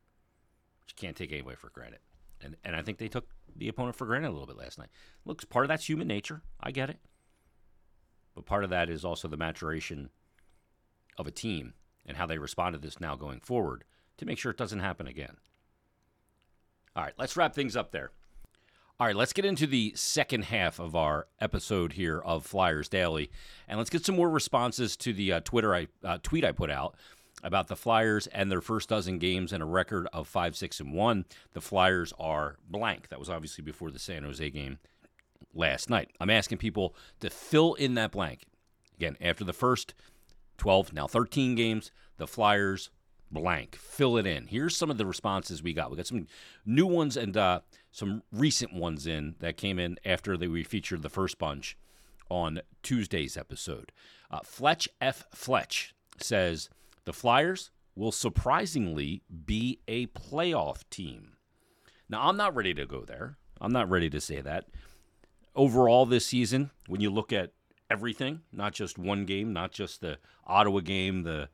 But 0.80 0.88
you 0.88 0.94
can't 0.96 1.14
take 1.14 1.30
anybody 1.30 1.56
for 1.56 1.68
granted. 1.68 2.00
And, 2.40 2.56
and 2.64 2.74
I 2.74 2.80
think 2.80 2.96
they 2.96 3.08
took 3.08 3.28
the 3.54 3.68
opponent 3.68 3.96
for 3.96 4.06
granted 4.06 4.28
a 4.28 4.30
little 4.30 4.46
bit 4.46 4.56
last 4.56 4.78
night. 4.78 4.88
Looks 5.26 5.44
part 5.44 5.66
of 5.66 5.68
that's 5.68 5.86
human 5.86 6.08
nature. 6.08 6.40
I 6.58 6.70
get 6.70 6.88
it. 6.88 7.00
But 8.34 8.46
part 8.46 8.64
of 8.64 8.70
that 8.70 8.88
is 8.88 9.04
also 9.04 9.28
the 9.28 9.36
maturation 9.36 10.08
of 11.18 11.26
a 11.26 11.30
team 11.30 11.74
and 12.06 12.16
how 12.16 12.24
they 12.24 12.38
respond 12.38 12.72
to 12.72 12.80
this 12.80 12.98
now 12.98 13.14
going 13.14 13.40
forward 13.40 13.84
to 14.16 14.24
make 14.24 14.38
sure 14.38 14.50
it 14.50 14.56
doesn't 14.56 14.80
happen 14.80 15.06
again. 15.06 15.36
All 16.96 17.02
right, 17.02 17.14
let's 17.18 17.36
wrap 17.36 17.54
things 17.54 17.76
up 17.76 17.92
there. 17.92 18.10
All 19.00 19.08
right, 19.08 19.16
let's 19.16 19.32
get 19.32 19.44
into 19.44 19.66
the 19.66 19.92
second 19.96 20.44
half 20.44 20.78
of 20.78 20.94
our 20.94 21.26
episode 21.40 21.94
here 21.94 22.20
of 22.20 22.46
Flyers 22.46 22.88
Daily, 22.88 23.28
and 23.66 23.76
let's 23.76 23.90
get 23.90 24.06
some 24.06 24.14
more 24.14 24.30
responses 24.30 24.96
to 24.98 25.12
the 25.12 25.32
uh, 25.32 25.40
Twitter 25.40 25.74
I, 25.74 25.88
uh, 26.04 26.18
tweet 26.22 26.44
I 26.44 26.52
put 26.52 26.70
out 26.70 26.94
about 27.42 27.66
the 27.66 27.74
Flyers 27.74 28.28
and 28.28 28.52
their 28.52 28.60
first 28.60 28.88
dozen 28.88 29.18
games 29.18 29.52
and 29.52 29.64
a 29.64 29.66
record 29.66 30.06
of 30.12 30.28
five, 30.28 30.54
six, 30.54 30.78
and 30.78 30.92
one. 30.92 31.24
The 31.54 31.60
Flyers 31.60 32.12
are 32.20 32.58
blank. 32.70 33.08
That 33.08 33.18
was 33.18 33.28
obviously 33.28 33.64
before 33.64 33.90
the 33.90 33.98
San 33.98 34.22
Jose 34.22 34.48
game 34.50 34.78
last 35.52 35.90
night. 35.90 36.12
I'm 36.20 36.30
asking 36.30 36.58
people 36.58 36.94
to 37.18 37.30
fill 37.30 37.74
in 37.74 37.94
that 37.94 38.12
blank. 38.12 38.44
Again, 38.96 39.16
after 39.20 39.42
the 39.42 39.52
first 39.52 39.92
12, 40.58 40.92
now 40.92 41.08
13 41.08 41.56
games, 41.56 41.90
the 42.16 42.28
Flyers 42.28 42.90
blank. 43.28 43.74
Fill 43.74 44.16
it 44.18 44.26
in. 44.26 44.46
Here's 44.46 44.76
some 44.76 44.88
of 44.88 44.98
the 44.98 45.06
responses 45.06 45.64
we 45.64 45.72
got. 45.72 45.90
We 45.90 45.96
got 45.96 46.06
some 46.06 46.28
new 46.64 46.86
ones 46.86 47.16
and 47.16 47.36
uh, 47.36 47.60
some 47.94 48.24
recent 48.32 48.74
ones 48.74 49.06
in 49.06 49.36
that 49.38 49.56
came 49.56 49.78
in 49.78 49.96
after 50.04 50.36
they, 50.36 50.48
we 50.48 50.64
featured 50.64 51.02
the 51.02 51.08
first 51.08 51.38
bunch 51.38 51.78
on 52.28 52.60
Tuesday's 52.82 53.36
episode. 53.36 53.92
Uh, 54.32 54.40
Fletch 54.42 54.88
F. 55.00 55.24
Fletch 55.32 55.94
says 56.18 56.68
the 57.04 57.12
Flyers 57.12 57.70
will 57.94 58.10
surprisingly 58.10 59.22
be 59.46 59.78
a 59.86 60.08
playoff 60.08 60.82
team. 60.90 61.36
Now, 62.08 62.28
I'm 62.28 62.36
not 62.36 62.56
ready 62.56 62.74
to 62.74 62.84
go 62.84 63.04
there. 63.04 63.36
I'm 63.60 63.72
not 63.72 63.88
ready 63.88 64.10
to 64.10 64.20
say 64.20 64.40
that. 64.40 64.64
Overall, 65.54 66.04
this 66.04 66.26
season, 66.26 66.72
when 66.88 67.00
you 67.00 67.10
look 67.10 67.32
at 67.32 67.52
everything, 67.88 68.40
not 68.52 68.72
just 68.72 68.98
one 68.98 69.24
game, 69.24 69.52
not 69.52 69.70
just 69.70 70.00
the 70.00 70.18
Ottawa 70.48 70.80
game, 70.80 71.22
the 71.22 71.48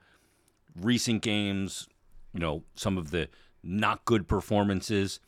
recent 0.74 1.20
games, 1.20 1.86
you 2.32 2.40
know, 2.40 2.62
some 2.74 2.96
of 2.96 3.10
the 3.10 3.28
not 3.62 4.06
good 4.06 4.26
performances. 4.26 5.20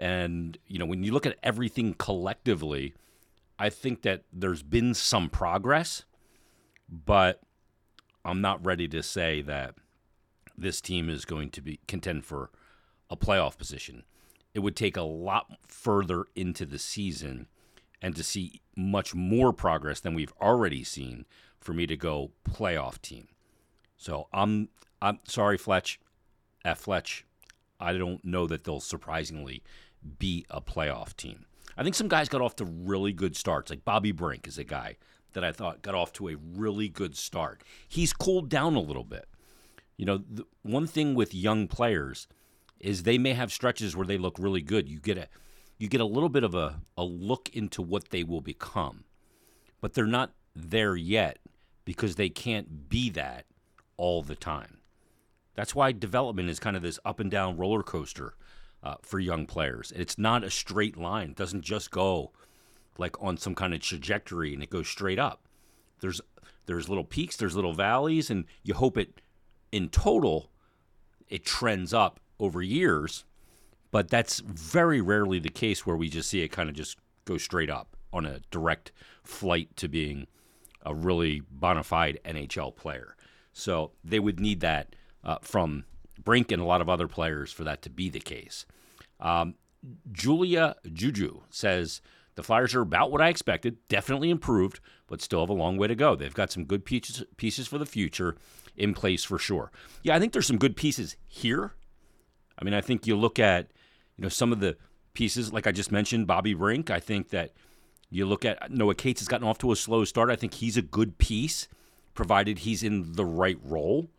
And, 0.00 0.56
you 0.66 0.78
know, 0.78 0.86
when 0.86 1.04
you 1.04 1.12
look 1.12 1.26
at 1.26 1.36
everything 1.42 1.92
collectively, 1.92 2.94
I 3.58 3.68
think 3.68 4.00
that 4.02 4.22
there's 4.32 4.62
been 4.62 4.94
some 4.94 5.28
progress, 5.28 6.04
but 6.88 7.42
I'm 8.24 8.40
not 8.40 8.64
ready 8.64 8.88
to 8.88 9.02
say 9.02 9.42
that 9.42 9.74
this 10.56 10.80
team 10.80 11.10
is 11.10 11.26
going 11.26 11.50
to 11.50 11.60
be 11.60 11.80
contend 11.86 12.24
for 12.24 12.50
a 13.10 13.16
playoff 13.16 13.58
position. 13.58 14.04
It 14.54 14.60
would 14.60 14.74
take 14.74 14.96
a 14.96 15.02
lot 15.02 15.58
further 15.68 16.24
into 16.34 16.64
the 16.64 16.78
season 16.78 17.46
and 18.00 18.16
to 18.16 18.24
see 18.24 18.62
much 18.74 19.14
more 19.14 19.52
progress 19.52 20.00
than 20.00 20.14
we've 20.14 20.32
already 20.40 20.82
seen 20.82 21.26
for 21.60 21.74
me 21.74 21.86
to 21.86 21.96
go 21.96 22.30
playoff 22.48 23.02
team. 23.02 23.28
So 23.98 24.28
I'm 24.32 24.70
I'm 25.02 25.20
sorry, 25.24 25.58
Fletch. 25.58 26.00
Fletch, 26.76 27.26
I 27.78 27.92
don't 27.92 28.24
know 28.24 28.46
that 28.46 28.64
they'll 28.64 28.80
surprisingly 28.80 29.62
be 30.18 30.46
a 30.50 30.60
playoff 30.60 31.16
team. 31.16 31.46
I 31.76 31.82
think 31.82 31.94
some 31.94 32.08
guys 32.08 32.28
got 32.28 32.40
off 32.40 32.56
to 32.56 32.64
really 32.64 33.12
good 33.12 33.36
starts. 33.36 33.70
Like 33.70 33.84
Bobby 33.84 34.12
Brink 34.12 34.46
is 34.46 34.58
a 34.58 34.64
guy 34.64 34.96
that 35.32 35.44
I 35.44 35.52
thought 35.52 35.82
got 35.82 35.94
off 35.94 36.12
to 36.14 36.28
a 36.28 36.36
really 36.36 36.88
good 36.88 37.16
start. 37.16 37.62
He's 37.88 38.12
cooled 38.12 38.48
down 38.48 38.74
a 38.74 38.80
little 38.80 39.04
bit. 39.04 39.26
You 39.96 40.06
know, 40.06 40.18
the, 40.18 40.44
one 40.62 40.86
thing 40.86 41.14
with 41.14 41.34
young 41.34 41.68
players 41.68 42.26
is 42.80 43.02
they 43.02 43.18
may 43.18 43.34
have 43.34 43.52
stretches 43.52 43.94
where 43.94 44.06
they 44.06 44.18
look 44.18 44.36
really 44.38 44.62
good. 44.62 44.88
You 44.88 44.98
get 44.98 45.18
a 45.18 45.28
you 45.78 45.88
get 45.88 46.00
a 46.00 46.06
little 46.06 46.28
bit 46.28 46.44
of 46.44 46.54
a, 46.54 46.80
a 46.96 47.04
look 47.04 47.48
into 47.54 47.80
what 47.80 48.10
they 48.10 48.22
will 48.22 48.42
become. 48.42 49.04
But 49.80 49.94
they're 49.94 50.06
not 50.06 50.32
there 50.54 50.94
yet 50.94 51.38
because 51.86 52.16
they 52.16 52.28
can't 52.28 52.88
be 52.90 53.08
that 53.10 53.46
all 53.96 54.22
the 54.22 54.34
time. 54.34 54.80
That's 55.54 55.74
why 55.74 55.92
development 55.92 56.50
is 56.50 56.60
kind 56.60 56.76
of 56.76 56.82
this 56.82 56.98
up 57.04 57.18
and 57.18 57.30
down 57.30 57.56
roller 57.56 57.82
coaster 57.82 58.34
uh, 58.82 58.96
for 59.02 59.18
young 59.18 59.46
players. 59.46 59.92
It's 59.94 60.18
not 60.18 60.44
a 60.44 60.50
straight 60.50 60.96
line. 60.96 61.30
It 61.30 61.36
doesn't 61.36 61.62
just 61.62 61.90
go 61.90 62.32
like 62.98 63.20
on 63.22 63.36
some 63.36 63.54
kind 63.54 63.74
of 63.74 63.80
trajectory 63.80 64.54
and 64.54 64.62
it 64.62 64.70
goes 64.70 64.88
straight 64.88 65.18
up. 65.18 65.46
There's 66.00 66.20
there's 66.66 66.88
little 66.88 67.04
peaks, 67.04 67.36
there's 67.36 67.56
little 67.56 67.72
valleys, 67.72 68.30
and 68.30 68.44
you 68.62 68.74
hope 68.74 68.96
it 68.96 69.20
in 69.72 69.88
total 69.88 70.50
it 71.28 71.44
trends 71.44 71.94
up 71.94 72.20
over 72.38 72.62
years. 72.62 73.24
But 73.90 74.08
that's 74.08 74.40
very 74.40 75.00
rarely 75.00 75.38
the 75.38 75.48
case 75.48 75.84
where 75.84 75.96
we 75.96 76.08
just 76.08 76.28
see 76.28 76.42
it 76.42 76.48
kind 76.48 76.68
of 76.68 76.76
just 76.76 76.96
go 77.24 77.38
straight 77.38 77.70
up 77.70 77.96
on 78.12 78.26
a 78.26 78.40
direct 78.50 78.92
flight 79.24 79.74
to 79.76 79.88
being 79.88 80.26
a 80.84 80.94
really 80.94 81.42
bona 81.50 81.82
fide 81.82 82.18
NHL 82.24 82.74
player. 82.74 83.16
So 83.52 83.92
they 84.04 84.20
would 84.20 84.38
need 84.38 84.60
that 84.60 84.94
uh, 85.24 85.38
from 85.42 85.84
Brink 86.22 86.52
and 86.52 86.62
a 86.62 86.66
lot 86.66 86.80
of 86.80 86.88
other 86.88 87.08
players 87.08 87.52
for 87.52 87.64
that 87.64 87.82
to 87.82 87.90
be 87.90 88.08
the 88.08 88.20
case. 88.20 88.66
Um, 89.18 89.54
Julia 90.12 90.76
Juju 90.92 91.40
says 91.50 92.00
the 92.34 92.42
Flyers 92.42 92.74
are 92.74 92.82
about 92.82 93.10
what 93.10 93.20
I 93.20 93.28
expected, 93.28 93.76
definitely 93.88 94.30
improved, 94.30 94.80
but 95.06 95.22
still 95.22 95.40
have 95.40 95.50
a 95.50 95.54
long 95.54 95.76
way 95.76 95.88
to 95.88 95.94
go. 95.94 96.14
They've 96.14 96.34
got 96.34 96.52
some 96.52 96.64
good 96.64 96.84
pieces, 96.84 97.24
pieces 97.36 97.66
for 97.66 97.78
the 97.78 97.86
future 97.86 98.36
in 98.76 98.94
place 98.94 99.24
for 99.24 99.38
sure. 99.38 99.70
Yeah, 100.02 100.14
I 100.14 100.20
think 100.20 100.32
there's 100.32 100.46
some 100.46 100.58
good 100.58 100.76
pieces 100.76 101.16
here. 101.26 101.74
I 102.58 102.64
mean, 102.64 102.74
I 102.74 102.80
think 102.80 103.06
you 103.06 103.16
look 103.16 103.38
at 103.38 103.70
you 104.16 104.22
know 104.22 104.28
some 104.28 104.52
of 104.52 104.60
the 104.60 104.76
pieces 105.14 105.52
like 105.52 105.66
I 105.66 105.72
just 105.72 105.90
mentioned, 105.90 106.26
Bobby 106.26 106.54
Brink. 106.54 106.90
I 106.90 107.00
think 107.00 107.30
that 107.30 107.52
you 108.10 108.26
look 108.26 108.44
at 108.44 108.70
Noah 108.70 108.94
Cates 108.94 109.20
has 109.20 109.28
gotten 109.28 109.46
off 109.46 109.58
to 109.58 109.72
a 109.72 109.76
slow 109.76 110.04
start. 110.04 110.30
I 110.30 110.36
think 110.36 110.54
he's 110.54 110.76
a 110.76 110.82
good 110.82 111.18
piece 111.18 111.68
provided 112.14 112.58
he's 112.60 112.82
in 112.82 113.12
the 113.12 113.24
right 113.24 113.58
role. 113.62 114.10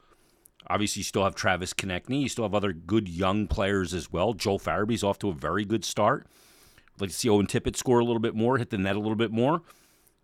Obviously, 0.72 1.02
you 1.02 1.04
still 1.04 1.26
have 1.26 1.36
Travis 1.36 1.74
Konecny. 1.74 2.22
You 2.22 2.30
still 2.30 2.46
have 2.46 2.56
other 2.56 2.72
good 2.72 3.10
young 3.10 3.46
players 3.46 3.94
as 3.94 4.10
well. 4.10 4.34
Joel 4.34 4.58
Farabee's 4.58 5.04
off 5.04 5.20
to 5.20 5.30
a 5.30 5.34
very 5.34 5.66
good 5.66 5.84
start. 5.84 6.28
I'd 6.96 7.02
like 7.02 7.10
to 7.10 7.16
see 7.16 7.28
Owen 7.28 7.46
Tippett 7.46 7.76
score 7.76 8.00
a 8.00 8.06
little 8.06 8.22
bit 8.22 8.36
more, 8.36 8.58
hit 8.58 8.70
the 8.70 8.78
net 8.78 8.96
a 8.96 9.00
little 9.00 9.18
bit 9.18 9.32
more. 9.32 9.64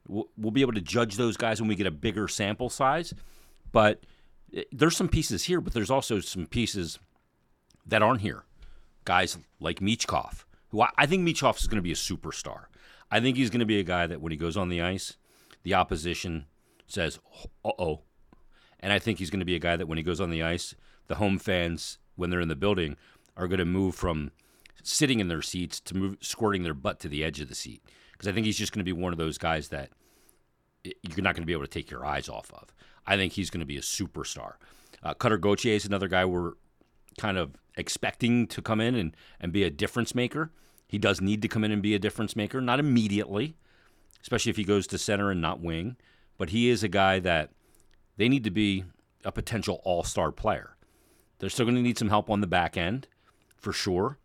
We'll, 0.08 0.30
we'll 0.38 0.52
be 0.52 0.62
able 0.62 0.72
to 0.72 0.82
judge 0.82 1.16
those 1.18 1.36
guys 1.36 1.60
when 1.60 1.68
we 1.68 1.76
get 1.76 1.86
a 1.86 1.92
bigger 1.92 2.30
sample 2.30 2.70
size. 2.70 3.14
But 3.74 4.06
eh, 4.56 4.64
there's 4.72 4.96
some 4.96 5.10
pieces 5.10 5.44
here, 5.44 5.60
but 5.60 5.74
there's 5.74 5.92
also 5.92 6.22
some 6.22 6.46
pieces 6.46 6.98
that 7.86 8.02
aren't 8.02 8.22
here. 8.22 8.46
Guys 9.04 9.38
like 9.60 9.82
Michkov, 9.82 10.46
who 10.70 10.82
I, 10.82 10.90
I 10.98 11.06
think 11.08 11.28
Michkov 11.28 11.60
is 11.60 11.68
going 11.68 11.78
to 11.78 11.82
be 11.82 11.92
a 11.92 11.96
superstar. 11.96 12.68
I 13.12 13.20
think 13.20 13.36
he's 13.36 13.50
going 13.50 13.60
to 13.60 13.66
be 13.66 13.80
a 13.80 13.84
guy 13.84 14.08
that 14.08 14.22
when 14.22 14.32
he 14.32 14.38
goes 14.38 14.56
on 14.56 14.70
the 14.70 14.82
ice, 14.82 15.18
the 15.64 15.74
opposition 15.74 16.46
says, 16.88 17.20
uh 17.66 17.72
oh. 17.78 18.02
And 18.80 18.94
I 18.94 19.00
think 19.00 19.20
he's 19.20 19.30
going 19.30 19.40
to 19.40 19.46
be 19.46 19.56
a 19.56 19.60
guy 19.60 19.76
that 19.76 19.88
when 19.88 19.98
he 19.98 20.04
goes 20.04 20.22
on 20.22 20.30
the 20.30 20.44
ice, 20.44 20.76
the 21.08 21.16
home 21.16 21.40
fans, 21.40 21.98
when 22.16 22.30
they're 22.30 22.42
in 22.42 22.48
the 22.48 22.56
building, 22.56 22.98
are 23.36 23.48
going 23.48 23.60
to 23.60 23.66
move 23.66 23.96
from 23.96 24.32
sitting 24.84 25.20
in 25.20 25.28
their 25.28 25.42
seats 25.42 25.80
to 25.82 25.96
move, 25.96 26.18
squirting 26.22 26.64
their 26.64 26.74
butt 26.74 27.00
to 27.00 27.10
the 27.10 27.24
edge 27.24 27.40
of 27.40 27.50
the 27.50 27.56
seat. 27.56 27.84
Because 28.12 28.28
I 28.28 28.32
think 28.32 28.46
he's 28.46 28.58
just 28.58 28.72
going 28.72 28.86
to 28.86 28.86
be 28.86 28.94
one 28.94 29.14
of 29.14 29.20
those 29.20 29.38
guys 29.38 29.70
that 29.70 29.90
you're 30.84 31.24
not 31.24 31.36
going 31.36 31.44
to 31.44 31.48
be 31.48 31.54
able 31.54 31.64
to 31.64 31.68
take 31.68 31.92
your 31.92 32.06
eyes 32.06 32.30
off 32.30 32.52
of. 32.54 32.74
I 33.06 33.16
think 33.16 33.34
he's 33.34 33.50
going 33.50 33.60
to 33.60 33.66
be 33.66 33.78
a 33.78 33.82
superstar. 33.82 34.54
Uh, 35.04 35.14
Cutter 35.14 35.38
Gauthier 35.38 35.76
is 35.76 35.86
another 35.86 36.08
guy 36.08 36.26
we're 36.26 36.54
kind 37.18 37.38
of 37.38 37.56
expecting 37.76 38.48
to 38.48 38.62
come 38.62 38.82
in 38.82 38.96
and, 38.96 39.16
and 39.40 39.52
be 39.52 39.64
a 39.64 39.70
difference 39.70 40.16
maker. 40.16 40.52
He 40.88 40.98
does 40.98 41.22
need 41.22 41.42
to 41.42 41.48
come 41.48 41.64
in 41.64 41.72
and 41.72 41.82
be 41.82 41.96
a 41.96 42.00
difference 42.00 42.36
maker, 42.36 42.62
not 42.62 42.80
immediately, 42.80 43.56
especially 44.22 44.50
if 44.50 44.58
he 44.58 44.64
goes 44.64 44.88
to 44.88 44.98
center 44.98 45.30
and 45.30 45.42
not 45.42 45.60
wing 45.60 45.98
but 46.38 46.52
he 46.52 46.70
is 46.70 46.84
a 46.84 46.88
guy 46.88 47.20
that 47.20 47.50
they 48.18 48.28
need 48.30 48.44
to 48.44 48.52
be 48.52 48.84
a 49.24 49.32
potential 49.32 49.82
all 49.84 50.04
star 50.04 50.32
player. 50.32 50.76
They're 51.40 51.50
still 51.50 51.66
going 51.66 51.76
to 51.76 51.82
need 51.82 51.98
some 51.98 52.10
help 52.10 52.30
on 52.30 52.42
the 52.42 52.48
back 52.48 52.78
end 52.78 53.08
for 53.56 53.72
sure. 53.72 54.18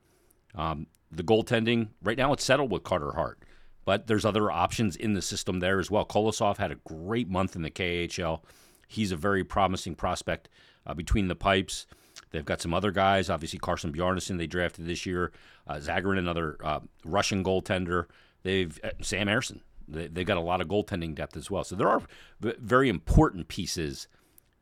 Um, 0.54 0.86
the 1.10 1.22
goaltending, 1.22 1.88
right 2.02 2.16
now, 2.16 2.32
it's 2.32 2.44
settled 2.44 2.70
with 2.70 2.84
Carter 2.84 3.12
Hart, 3.12 3.38
but 3.84 4.06
there's 4.06 4.24
other 4.24 4.50
options 4.50 4.96
in 4.96 5.12
the 5.12 5.22
system 5.22 5.60
there 5.60 5.78
as 5.78 5.90
well. 5.90 6.06
Kolosov 6.06 6.56
had 6.56 6.70
a 6.72 6.76
great 6.76 7.28
month 7.28 7.54
in 7.54 7.62
the 7.62 7.70
KHL. 7.70 8.40
He's 8.88 9.12
a 9.12 9.16
very 9.16 9.44
promising 9.44 9.94
prospect 9.94 10.48
uh, 10.86 10.94
between 10.94 11.28
the 11.28 11.34
pipes. 11.34 11.86
They've 12.30 12.44
got 12.44 12.60
some 12.62 12.72
other 12.72 12.90
guys, 12.90 13.28
obviously 13.28 13.58
Carson 13.58 13.92
Bjarnason 13.92 14.38
they 14.38 14.46
drafted 14.46 14.86
this 14.86 15.04
year, 15.04 15.32
uh, 15.66 15.74
Zavragin, 15.74 16.18
another 16.18 16.56
uh, 16.62 16.80
Russian 17.04 17.44
goaltender. 17.44 18.06
They've 18.42 18.78
uh, 18.82 18.90
Sam 19.02 19.26
Ersson, 19.28 19.60
they, 19.88 20.08
have 20.20 20.26
got 20.26 20.36
a 20.36 20.40
lot 20.40 20.60
of 20.60 20.68
goaltending 20.68 21.14
depth 21.14 21.36
as 21.36 21.50
well. 21.50 21.64
So 21.64 21.76
there 21.76 21.88
are 21.88 22.02
very 22.40 22.88
important 22.88 23.48
pieces 23.48 24.08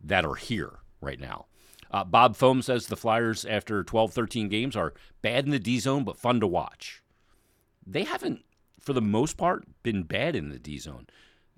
that 0.03 0.25
are 0.25 0.35
here 0.35 0.79
right 1.01 1.21
now. 1.21 1.47
Uh, 1.91 2.05
Bob 2.05 2.37
Foam 2.37 2.63
says 2.63 2.87
the 2.87 2.97
Flyers, 2.97 3.45
after 3.45 3.83
12, 3.83 4.13
13 4.13 4.49
games, 4.49 4.77
are 4.77 4.95
bad 5.23 5.45
in 5.45 5.51
the 5.51 5.59
D 5.59 5.79
zone, 5.81 6.05
but 6.05 6.17
fun 6.17 6.39
to 6.41 6.47
watch. 6.47 7.03
They 7.85 8.05
haven't, 8.05 8.45
for 8.79 8.93
the 8.93 9.03
most 9.03 9.37
part, 9.37 9.65
been 9.83 10.05
bad 10.05 10.37
in 10.37 10.51
the 10.51 10.59
D 10.59 10.79
zone. 10.79 11.09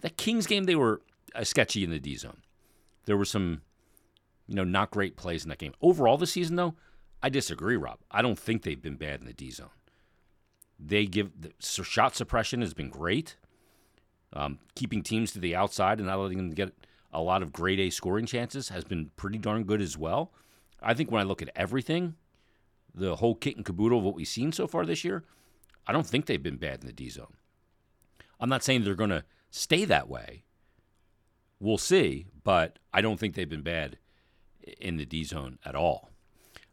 That 0.00 0.16
Kings 0.16 0.46
game, 0.46 0.64
they 0.64 0.74
were 0.74 1.02
uh, 1.34 1.44
sketchy 1.44 1.84
in 1.84 1.90
the 1.90 1.98
D 1.98 2.16
zone. 2.16 2.38
There 3.04 3.16
were 3.16 3.26
some, 3.26 3.60
you 4.48 4.54
know, 4.54 4.64
not 4.64 4.90
great 4.90 5.16
plays 5.16 5.44
in 5.44 5.50
that 5.50 5.58
game. 5.58 5.74
Overall, 5.82 6.16
this 6.16 6.32
season, 6.32 6.56
though, 6.56 6.74
I 7.22 7.28
disagree, 7.28 7.76
Rob. 7.76 7.98
I 8.10 8.22
don't 8.22 8.38
think 8.38 8.62
they've 8.62 8.80
been 8.80 8.96
bad 8.96 9.20
in 9.20 9.26
the 9.26 9.32
D 9.34 9.50
zone. 9.50 9.68
They 10.78 11.06
give 11.06 11.30
the 11.40 11.52
shot 11.60 12.16
suppression 12.16 12.60
has 12.62 12.74
been 12.74 12.88
great. 12.88 13.36
Um, 14.34 14.58
keeping 14.74 15.02
teams 15.02 15.32
to 15.32 15.40
the 15.40 15.54
outside 15.54 15.98
and 15.98 16.06
not 16.06 16.18
letting 16.18 16.38
them 16.38 16.50
get 16.50 16.72
a 17.12 17.20
lot 17.20 17.42
of 17.42 17.52
grade 17.52 17.80
A 17.80 17.90
scoring 17.90 18.26
chances 18.26 18.70
has 18.70 18.84
been 18.84 19.10
pretty 19.16 19.38
darn 19.38 19.64
good 19.64 19.82
as 19.82 19.98
well. 19.98 20.32
I 20.80 20.94
think 20.94 21.10
when 21.10 21.20
I 21.20 21.24
look 21.24 21.42
at 21.42 21.50
everything, 21.54 22.14
the 22.94 23.16
whole 23.16 23.34
kit 23.34 23.56
and 23.56 23.64
caboodle 23.64 23.98
of 23.98 24.04
what 24.04 24.14
we've 24.14 24.26
seen 24.26 24.52
so 24.52 24.66
far 24.66 24.86
this 24.86 25.04
year, 25.04 25.24
I 25.86 25.92
don't 25.92 26.06
think 26.06 26.26
they've 26.26 26.42
been 26.42 26.56
bad 26.56 26.80
in 26.80 26.86
the 26.86 26.92
D 26.92 27.08
zone. 27.10 27.34
I'm 28.40 28.48
not 28.48 28.64
saying 28.64 28.84
they're 28.84 28.94
going 28.94 29.10
to 29.10 29.24
stay 29.50 29.84
that 29.84 30.08
way. 30.08 30.44
We'll 31.60 31.78
see, 31.78 32.26
but 32.42 32.78
I 32.92 33.02
don't 33.02 33.20
think 33.20 33.34
they've 33.34 33.48
been 33.48 33.62
bad 33.62 33.98
in 34.80 34.96
the 34.96 35.06
D 35.06 35.24
zone 35.24 35.58
at 35.64 35.74
all. 35.74 36.10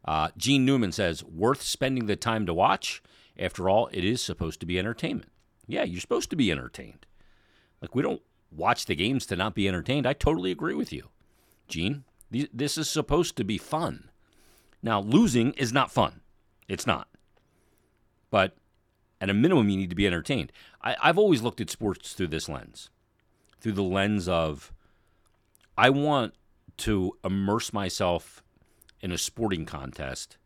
Uh, 0.06 0.30
Gene 0.38 0.66
Newman 0.66 0.92
says, 0.92 1.24
worth 1.24 1.62
spending 1.62 2.06
the 2.06 2.16
time 2.16 2.46
to 2.46 2.54
watch. 2.54 3.04
After 3.38 3.70
all, 3.70 3.90
it 3.92 4.04
is 4.04 4.22
supposed 4.22 4.60
to 4.62 4.66
be 4.66 4.80
entertainment. 4.80 5.30
Yeah, 5.68 5.84
you're 5.84 6.02
supposed 6.02 6.30
to 6.32 6.36
be 6.36 6.52
entertained. 6.52 7.06
Like, 7.82 7.96
we 7.96 8.02
don't 8.02 8.22
watch 8.52 8.86
the 8.86 8.96
games 8.96 9.26
to 9.28 9.36
not 9.36 9.56
be 9.56 9.68
entertained. 9.68 10.06
I 10.06 10.14
totally 10.14 10.52
agree 10.52 10.74
with 10.74 10.92
you, 10.92 11.10
Gene. 11.68 12.04
This 12.32 12.78
is 12.78 12.90
supposed 12.90 13.36
to 13.38 13.44
be 13.44 13.58
fun. 13.58 14.10
Now, 14.82 15.02
losing 15.02 15.54
is 15.54 15.74
not 15.74 15.92
fun. 15.92 16.22
It's 16.68 16.86
not. 16.88 17.08
But 18.30 18.56
at 19.20 19.30
a 19.30 19.34
minimum, 19.34 19.70
you 19.70 19.78
need 19.78 19.90
to 19.90 19.96
be 19.96 20.08
entertained. 20.08 20.52
I, 20.82 20.96
I've 21.02 21.18
always 21.18 21.42
looked 21.42 21.62
at 21.62 21.70
sports 21.70 22.14
through 22.14 22.28
this 22.28 22.48
lens, 22.48 22.90
through 23.60 23.74
the 23.74 23.84
lens 23.84 24.28
of 24.28 24.72
I 25.78 25.90
want 25.90 26.34
to 26.78 27.18
immerse 27.24 27.74
myself 27.74 28.44
in 29.02 29.12
a 29.12 29.18
sporting 29.18 29.66
contest 29.66 30.38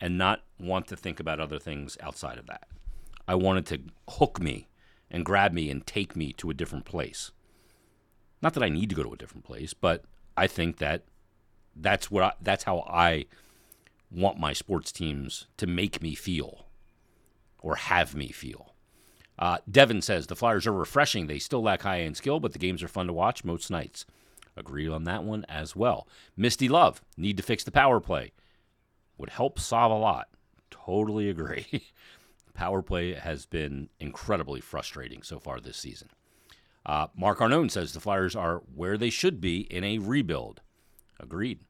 and 0.00 0.16
not 0.16 0.42
want 0.58 0.86
to 0.88 0.96
think 0.96 1.20
about 1.20 1.40
other 1.40 1.58
things 1.58 1.98
outside 2.00 2.38
of 2.38 2.46
that. 2.46 2.68
I 3.26 3.34
want 3.34 3.58
it 3.58 3.66
to 3.66 3.92
hook 4.14 4.40
me 4.40 4.68
and 5.10 5.24
grab 5.24 5.52
me 5.52 5.70
and 5.70 5.86
take 5.86 6.16
me 6.16 6.32
to 6.34 6.50
a 6.50 6.54
different 6.54 6.84
place. 6.84 7.30
Not 8.42 8.54
that 8.54 8.62
I 8.62 8.68
need 8.68 8.88
to 8.90 8.94
go 8.94 9.02
to 9.02 9.12
a 9.12 9.16
different 9.16 9.44
place, 9.44 9.74
but 9.74 10.04
I 10.36 10.46
think 10.46 10.78
that 10.78 11.02
that's 11.74 12.10
what 12.10 12.22
I, 12.22 12.32
that's 12.40 12.64
how 12.64 12.80
I 12.80 13.26
want 14.10 14.38
my 14.38 14.52
sports 14.52 14.92
teams 14.92 15.46
to 15.56 15.66
make 15.66 16.00
me 16.02 16.14
feel 16.14 16.66
or 17.60 17.76
have 17.76 18.14
me 18.14 18.28
feel. 18.28 18.74
Uh, 19.38 19.58
Devin 19.70 20.02
says 20.02 20.26
the 20.26 20.36
Flyers 20.36 20.66
are 20.66 20.72
refreshing. 20.72 21.26
They 21.26 21.38
still 21.38 21.62
lack 21.62 21.82
high 21.82 22.00
end 22.00 22.16
skill, 22.16 22.40
but 22.40 22.52
the 22.52 22.58
games 22.58 22.82
are 22.82 22.88
fun 22.88 23.06
to 23.06 23.12
watch 23.12 23.44
most 23.44 23.70
nights. 23.70 24.04
Agree 24.56 24.88
on 24.88 25.04
that 25.04 25.22
one 25.22 25.44
as 25.48 25.76
well. 25.76 26.08
Misty 26.36 26.68
Love, 26.68 27.00
need 27.16 27.36
to 27.36 27.42
fix 27.42 27.62
the 27.62 27.70
power 27.70 28.00
play. 28.00 28.32
Would 29.16 29.30
help 29.30 29.60
solve 29.60 29.92
a 29.92 29.96
lot. 29.96 30.28
Totally 30.70 31.28
agree. 31.28 31.66
power 32.58 32.82
play 32.82 33.14
has 33.14 33.46
been 33.46 33.88
incredibly 34.00 34.60
frustrating 34.60 35.22
so 35.22 35.38
far 35.38 35.60
this 35.60 35.76
season. 35.76 36.08
Uh, 36.84 37.06
Mark 37.16 37.38
Arnone 37.38 37.70
says 37.70 37.92
the 37.92 38.00
Flyers 38.00 38.34
are 38.34 38.62
where 38.74 38.98
they 38.98 39.10
should 39.10 39.40
be 39.40 39.60
in 39.60 39.84
a 39.84 39.98
rebuild. 39.98 40.60
Agreed. 41.20 41.60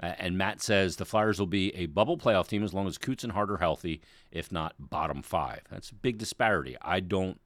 Uh, 0.00 0.12
and 0.16 0.38
Matt 0.38 0.62
says 0.62 0.94
the 0.94 1.04
Flyers 1.04 1.40
will 1.40 1.48
be 1.48 1.74
a 1.74 1.86
bubble 1.86 2.16
playoff 2.16 2.46
team 2.46 2.62
as 2.62 2.72
long 2.72 2.86
as 2.86 2.98
Coots 2.98 3.24
and 3.24 3.32
Hart 3.32 3.50
are 3.50 3.56
healthy, 3.56 4.00
if 4.30 4.52
not 4.52 4.74
bottom 4.78 5.22
five. 5.22 5.62
That's 5.72 5.90
a 5.90 5.96
big 5.96 6.18
disparity. 6.18 6.76
I 6.80 7.00
don't 7.00 7.40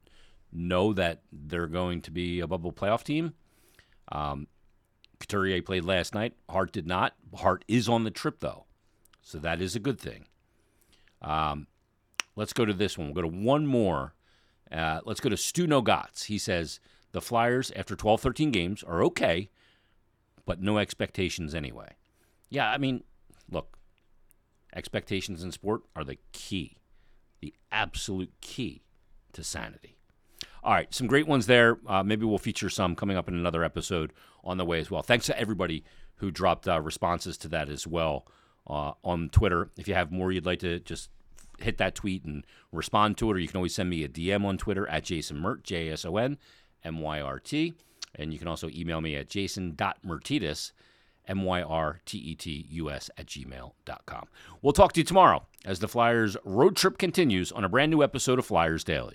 know 0.51 0.93
that 0.93 1.23
they're 1.31 1.65
going 1.65 1.99
to 2.01 2.11
be 2.11 2.41
a 2.41 2.47
bubble 2.47 2.71
playoff 2.71 3.03
team. 3.03 3.33
Um, 4.11 4.45
Couturier 5.19 5.63
played 5.63 5.83
last 5.83 6.13
night. 6.13 6.33
Hart 6.47 6.71
did 6.71 6.85
not. 6.85 7.15
Hart 7.33 7.65
is 7.67 7.89
on 7.89 8.03
the 8.03 8.11
trip, 8.11 8.39
though. 8.39 8.65
So 9.23 9.39
that 9.39 9.61
is 9.61 9.75
a 9.75 9.79
good 9.79 9.99
thing. 9.99 10.25
Um, 11.23 11.65
let's 12.35 12.53
go 12.53 12.65
to 12.65 12.73
this 12.73 12.97
one. 12.97 13.07
We'll 13.07 13.23
go 13.23 13.29
to 13.29 13.35
one 13.35 13.67
more. 13.67 14.13
Uh, 14.71 15.01
let's 15.05 15.19
go 15.19 15.29
to 15.29 15.37
Stu 15.37 15.67
Nogats. 15.67 16.25
He 16.25 16.37
says 16.37 16.79
the 17.11 17.21
Flyers, 17.21 17.71
after 17.75 17.95
12, 17.95 18.21
13 18.21 18.51
games, 18.51 18.83
are 18.83 19.03
okay, 19.03 19.49
but 20.45 20.61
no 20.61 20.77
expectations 20.77 21.53
anyway. 21.53 21.95
Yeah, 22.49 22.69
I 22.69 22.77
mean, 22.77 23.03
look, 23.49 23.77
expectations 24.75 25.43
in 25.43 25.51
sport 25.51 25.83
are 25.95 26.03
the 26.03 26.17
key, 26.31 26.77
the 27.39 27.53
absolute 27.71 28.31
key 28.41 28.83
to 29.33 29.43
sanity. 29.43 29.97
All 30.63 30.73
right, 30.73 30.93
some 30.93 31.07
great 31.07 31.27
ones 31.27 31.45
there. 31.45 31.77
Uh, 31.85 32.03
maybe 32.03 32.25
we'll 32.25 32.37
feature 32.37 32.69
some 32.69 32.95
coming 32.95 33.17
up 33.17 33.27
in 33.27 33.35
another 33.35 33.63
episode 33.63 34.13
on 34.43 34.57
the 34.57 34.65
way 34.65 34.79
as 34.79 34.89
well. 34.89 35.01
Thanks 35.01 35.25
to 35.25 35.37
everybody 35.37 35.83
who 36.15 36.31
dropped 36.31 36.67
uh, 36.67 36.79
responses 36.79 37.37
to 37.39 37.47
that 37.49 37.69
as 37.69 37.85
well 37.85 38.25
uh, 38.67 38.93
on 39.03 39.29
Twitter. 39.29 39.71
If 39.77 39.87
you 39.87 39.93
have 39.93 40.11
more 40.11 40.31
you'd 40.31 40.45
like 40.45 40.59
to 40.59 40.79
just 40.79 41.09
hit 41.63 41.77
that 41.77 41.95
tweet 41.95 42.23
and 42.23 42.45
respond 42.71 43.17
to 43.17 43.29
it, 43.29 43.35
or 43.35 43.39
you 43.39 43.47
can 43.47 43.57
always 43.57 43.75
send 43.75 43.89
me 43.89 44.03
a 44.03 44.09
DM 44.09 44.45
on 44.45 44.57
Twitter 44.57 44.87
at 44.87 45.03
Jason 45.03 45.39
Myrt, 45.39 45.63
J 45.63 45.89
S 45.89 46.05
O 46.05 46.17
N 46.17 46.37
M 46.83 46.99
Y 46.99 47.21
R 47.21 47.39
T. 47.39 47.73
And 48.15 48.31
you 48.31 48.39
can 48.39 48.47
also 48.47 48.69
email 48.69 49.01
me 49.01 49.15
at 49.15 49.27
jason.myrtetus, 49.27 50.71
M 51.27 51.43
Y 51.43 51.61
R 51.61 51.99
T 52.05 52.17
E 52.17 52.35
T 52.35 52.67
U 52.69 52.91
S, 52.91 53.09
at 53.17 53.25
gmail.com. 53.25 54.27
We'll 54.61 54.73
talk 54.73 54.93
to 54.93 54.99
you 54.99 55.03
tomorrow 55.03 55.45
as 55.65 55.79
the 55.79 55.87
Flyers 55.87 56.37
road 56.43 56.75
trip 56.75 56.97
continues 56.97 57.51
on 57.51 57.63
a 57.63 57.69
brand 57.69 57.91
new 57.91 58.03
episode 58.03 58.39
of 58.39 58.45
Flyers 58.45 58.83
Daily. 58.83 59.11